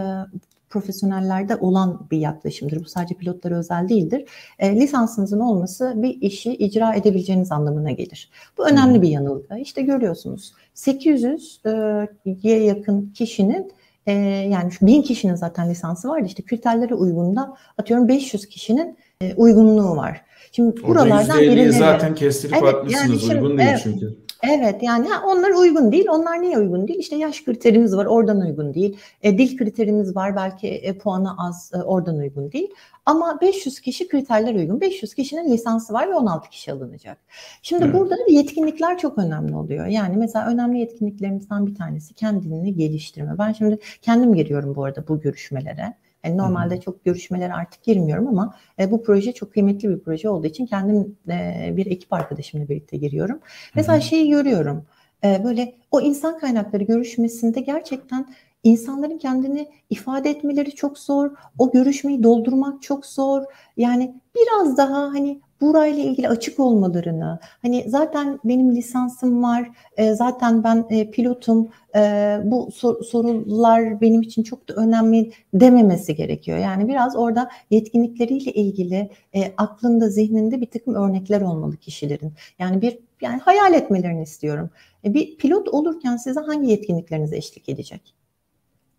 profesyonellerde 0.69 1.55
olan 1.55 2.07
bir 2.11 2.17
yaklaşımdır. 2.17 2.79
Bu 2.79 2.85
sadece 2.85 3.15
pilotlara 3.15 3.55
özel 3.55 3.89
değildir. 3.89 4.29
E, 4.59 4.75
lisansınızın 4.75 5.39
olması 5.39 5.93
bir 5.95 6.21
işi 6.21 6.53
icra 6.53 6.95
edebileceğiniz 6.95 7.51
anlamına 7.51 7.91
gelir. 7.91 8.29
Bu 8.57 8.67
önemli 8.67 9.01
bir 9.01 9.09
yanılgı. 9.09 9.57
İşte 9.57 9.81
görüyorsunuz 9.81 10.53
800'ye 10.75 12.63
yakın 12.63 13.13
kişinin 13.15 13.71
e, 14.07 14.13
yani 14.51 14.71
bin 14.81 15.01
kişinin 15.01 15.35
zaten 15.35 15.69
lisansı 15.69 16.09
vardı. 16.09 16.25
İşte 16.25 16.43
kriterlere 16.43 16.93
uygun 16.93 17.35
da 17.35 17.53
atıyorum 17.77 18.07
500 18.07 18.49
kişinin 18.49 18.97
e, 19.21 19.33
uygunluğu 19.35 19.95
var. 19.97 20.21
Şimdi 20.51 20.83
buralardan 20.83 21.39
birileri... 21.39 21.71
zaten 21.71 22.15
kestirip 22.15 22.57
evet, 22.63 22.75
atmışsınız. 22.75 23.09
Yani 23.09 23.19
şimdi, 23.19 23.35
uygun 23.35 23.57
değil 23.57 23.69
evet, 23.69 23.79
çünkü. 23.83 24.24
Evet 24.49 24.83
yani 24.83 25.07
onlar 25.25 25.49
uygun 25.49 25.91
değil. 25.91 26.05
Onlar 26.09 26.41
niye 26.41 26.57
uygun 26.57 26.87
değil? 26.87 26.99
İşte 26.99 27.15
yaş 27.15 27.43
kriterimiz 27.43 27.97
var 27.97 28.05
oradan 28.05 28.41
uygun 28.41 28.73
değil. 28.73 28.97
E, 29.21 29.37
dil 29.37 29.57
kriterimiz 29.57 30.15
var 30.15 30.35
belki 30.35 30.67
e, 30.67 30.97
puanı 30.97 31.35
az 31.37 31.71
e, 31.73 31.83
oradan 31.83 32.17
uygun 32.17 32.51
değil. 32.51 32.69
Ama 33.05 33.41
500 33.41 33.79
kişi 33.79 34.07
kriterler 34.07 34.55
uygun. 34.55 34.81
500 34.81 35.13
kişinin 35.13 35.51
lisansı 35.51 35.93
var 35.93 36.09
ve 36.09 36.15
16 36.15 36.49
kişi 36.49 36.71
alınacak. 36.71 37.17
Şimdi 37.61 37.83
evet. 37.83 37.95
burada 37.95 38.15
yetkinlikler 38.29 38.97
çok 38.97 39.17
önemli 39.17 39.55
oluyor. 39.55 39.85
Yani 39.85 40.17
mesela 40.17 40.47
önemli 40.47 40.79
yetkinliklerimizden 40.79 41.67
bir 41.67 41.75
tanesi 41.75 42.13
kendini 42.13 42.75
geliştirme. 42.75 43.37
Ben 43.37 43.53
şimdi 43.53 43.79
kendim 44.01 44.33
giriyorum 44.33 44.75
bu 44.75 44.83
arada 44.83 45.07
bu 45.07 45.21
görüşmelere. 45.21 45.93
Yani 46.25 46.37
normalde 46.37 46.81
çok 46.81 47.05
görüşmelere 47.05 47.53
artık 47.53 47.83
girmiyorum 47.83 48.27
ama 48.27 48.55
e, 48.79 48.91
bu 48.91 49.03
proje 49.03 49.31
çok 49.31 49.53
kıymetli 49.53 49.89
bir 49.89 49.99
proje 49.99 50.29
olduğu 50.29 50.47
için 50.47 50.65
kendim 50.65 51.17
e, 51.29 51.73
bir 51.77 51.85
ekip 51.85 52.13
arkadaşımla 52.13 52.69
birlikte 52.69 52.97
giriyorum. 52.97 53.39
Mesela 53.75 54.01
şeyi 54.01 54.29
görüyorum. 54.29 54.85
E, 55.23 55.43
böyle 55.43 55.75
o 55.91 56.01
insan 56.01 56.39
kaynakları 56.39 56.83
görüşmesinde 56.83 57.59
gerçekten 57.59 58.27
insanların 58.65 59.17
kendini 59.17 59.67
ifade 59.89 60.29
etmeleri 60.29 60.71
çok 60.71 60.99
zor. 60.99 61.31
O 61.59 61.71
görüşmeyi 61.71 62.23
doldurmak 62.23 62.81
çok 62.81 63.05
zor. 63.05 63.43
Yani 63.77 64.15
biraz 64.35 64.77
daha 64.77 65.01
hani 65.01 65.41
burayla 65.61 66.03
ilgili 66.03 66.29
açık 66.29 66.59
olmalarını, 66.59 67.39
hani 67.61 67.83
zaten 67.87 68.39
benim 68.45 68.75
lisansım 68.75 69.43
var, 69.43 69.69
e, 69.97 70.13
zaten 70.13 70.63
ben 70.63 70.85
e, 70.89 71.11
pilotum, 71.11 71.69
e, 71.95 71.99
bu 72.43 72.69
sor, 72.71 73.03
sorular 73.03 74.01
benim 74.01 74.21
için 74.21 74.43
çok 74.43 74.69
da 74.69 74.73
önemli 74.73 75.31
dememesi 75.53 76.15
gerekiyor. 76.15 76.57
Yani 76.57 76.87
biraz 76.87 77.15
orada 77.15 77.49
yetkinlikleriyle 77.71 78.51
ilgili 78.51 79.09
aklında, 79.57 80.09
zihninde 80.09 80.61
bir 80.61 80.69
takım 80.69 80.95
örnekler 80.95 81.41
olmalı 81.41 81.77
kişilerin. 81.77 82.33
Yani 82.59 82.81
bir 82.81 82.99
yani 83.21 83.39
hayal 83.39 83.73
etmelerini 83.73 84.23
istiyorum. 84.23 84.69
Bir 85.03 85.37
pilot 85.37 85.67
olurken 85.67 86.17
size 86.17 86.39
hangi 86.39 86.71
yetkinlikleriniz 86.71 87.33
eşlik 87.33 87.69
edecek? 87.69 88.24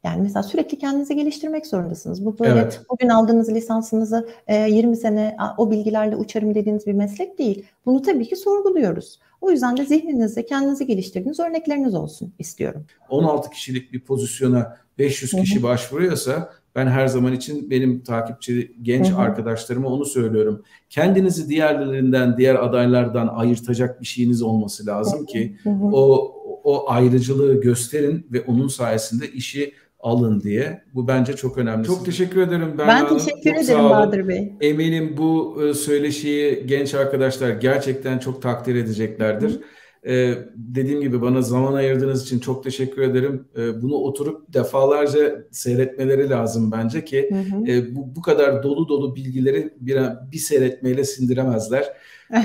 Yani 0.06 0.22
mesela 0.22 0.42
sürekli 0.42 0.78
kendinizi 0.78 1.16
geliştirmek 1.16 1.66
zorundasınız. 1.66 2.24
Bu 2.24 2.38
böyle 2.38 2.52
evet. 2.52 2.80
bugün 2.90 3.08
aldığınız 3.08 3.54
lisansınızı 3.54 4.28
20 4.48 4.92
e, 4.92 4.96
sene 4.96 5.36
o 5.56 5.70
bilgilerle 5.70 6.16
uçarım 6.16 6.54
dediğiniz 6.54 6.86
bir 6.86 6.92
meslek 6.92 7.38
değil. 7.38 7.64
Bunu 7.86 8.02
tabii 8.02 8.28
ki 8.28 8.36
sorguluyoruz. 8.36 9.20
O 9.40 9.50
yüzden 9.50 9.76
de 9.76 9.84
zihninizde 9.84 10.46
kendinizi 10.46 10.86
geliştirdiğiniz 10.86 11.40
örnekleriniz 11.40 11.94
olsun 11.94 12.32
istiyorum. 12.38 12.84
16 13.08 13.50
kişilik 13.50 13.92
bir 13.92 14.00
pozisyona 14.00 14.76
500 14.98 15.32
kişi 15.32 15.62
başvuruyorsa 15.62 16.50
ben 16.74 16.86
her 16.86 17.06
zaman 17.06 17.32
için 17.32 17.70
benim 17.70 18.00
takipçi 18.00 18.76
genç 18.82 19.10
Hı-hı. 19.10 19.18
arkadaşlarıma 19.18 19.88
onu 19.88 20.04
söylüyorum. 20.04 20.62
Kendinizi 20.90 21.48
diğerlerinden, 21.48 22.36
diğer 22.36 22.54
adaylardan 22.54 23.28
ayırtacak 23.28 24.00
bir 24.00 24.06
şeyiniz 24.06 24.42
olması 24.42 24.86
lazım 24.86 25.26
ki 25.26 25.56
Hı-hı. 25.62 25.84
o 25.92 26.36
o 26.66 26.90
ayrıcılığı 26.90 27.60
gösterin 27.60 28.26
ve 28.32 28.40
onun 28.40 28.68
sayesinde 28.68 29.32
işi 29.32 29.72
alın 30.06 30.40
diye. 30.40 30.82
Bu 30.94 31.08
bence 31.08 31.36
çok 31.36 31.58
önemli. 31.58 31.86
Çok 31.86 32.04
teşekkür 32.04 32.40
ederim 32.40 32.74
Ben 32.78 32.88
Ben 32.88 33.08
teşekkür 33.08 33.54
çok 33.54 33.64
ederim 33.64 33.84
Bahadır 33.84 34.28
Bey. 34.28 34.52
Eminim 34.60 35.14
bu 35.16 35.58
e, 35.62 35.74
söyleşiyi 35.74 36.66
genç 36.66 36.94
arkadaşlar 36.94 37.50
gerçekten 37.50 38.18
çok 38.18 38.42
takdir 38.42 38.74
edeceklerdir. 38.74 39.50
Hı. 39.50 39.60
Ee, 40.06 40.34
dediğim 40.56 41.00
gibi 41.00 41.22
bana 41.22 41.42
zaman 41.42 41.74
ayırdığınız 41.74 42.22
için 42.22 42.38
çok 42.38 42.64
teşekkür 42.64 43.02
ederim. 43.02 43.48
Ee, 43.56 43.82
bunu 43.82 43.94
oturup 43.94 44.52
defalarca 44.54 45.44
seyretmeleri 45.50 46.30
lazım 46.30 46.72
bence 46.72 47.04
ki 47.04 47.30
hı 47.32 47.56
hı. 47.56 47.66
E, 47.66 47.94
bu, 47.96 48.16
bu 48.16 48.22
kadar 48.22 48.62
dolu 48.62 48.88
dolu 48.88 49.16
bilgileri 49.16 49.74
bir, 49.80 49.98
bir 50.32 50.38
seyretmeyle 50.38 51.04
sindiremezler. 51.04 51.92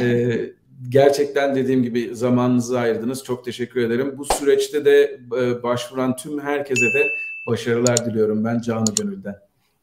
Ee, 0.01 0.39
gerçekten 0.89 1.55
dediğim 1.55 1.83
gibi 1.83 2.15
zamanınızı 2.15 2.79
ayırdınız. 2.79 3.23
Çok 3.23 3.45
teşekkür 3.45 3.81
ederim. 3.81 4.15
Bu 4.17 4.25
süreçte 4.25 4.85
de 4.85 5.19
e, 5.41 5.63
başvuran 5.63 6.15
tüm 6.15 6.39
herkese 6.39 6.85
de 6.85 7.03
başarılar 7.51 8.05
diliyorum 8.05 8.45
ben 8.45 8.59
canı 8.59 8.95
gönülden. 8.97 9.35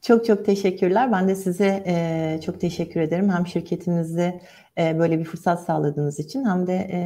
Çok 0.03 0.27
çok 0.27 0.45
teşekkürler. 0.45 1.13
Ben 1.13 1.29
de 1.29 1.35
size 1.35 1.83
e, 1.87 2.41
çok 2.47 2.61
teşekkür 2.61 3.01
ederim. 3.01 3.31
Hem 3.31 3.47
şirketimizde 3.47 4.41
e, 4.79 4.99
böyle 4.99 5.19
bir 5.19 5.25
fırsat 5.25 5.65
sağladığınız 5.65 6.19
için 6.19 6.45
hem 6.45 6.67
de 6.67 6.75
e, 6.75 7.01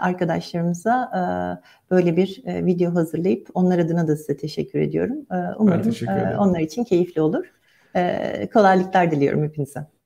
arkadaşlarımıza 0.00 1.10
e, 1.14 1.22
böyle 1.90 2.16
bir 2.16 2.42
e, 2.46 2.66
video 2.66 2.94
hazırlayıp 2.94 3.48
onlar 3.54 3.78
adına 3.78 4.08
da 4.08 4.16
size 4.16 4.36
teşekkür 4.36 4.80
ediyorum. 4.80 5.16
E, 5.32 5.36
umarım 5.58 5.82
teşekkür 5.82 6.12
e, 6.12 6.38
onlar 6.38 6.60
için 6.60 6.84
keyifli 6.84 7.20
olur. 7.20 7.44
E, 7.96 8.48
kolaylıklar 8.52 9.10
diliyorum 9.10 9.44
hepinize. 9.44 9.97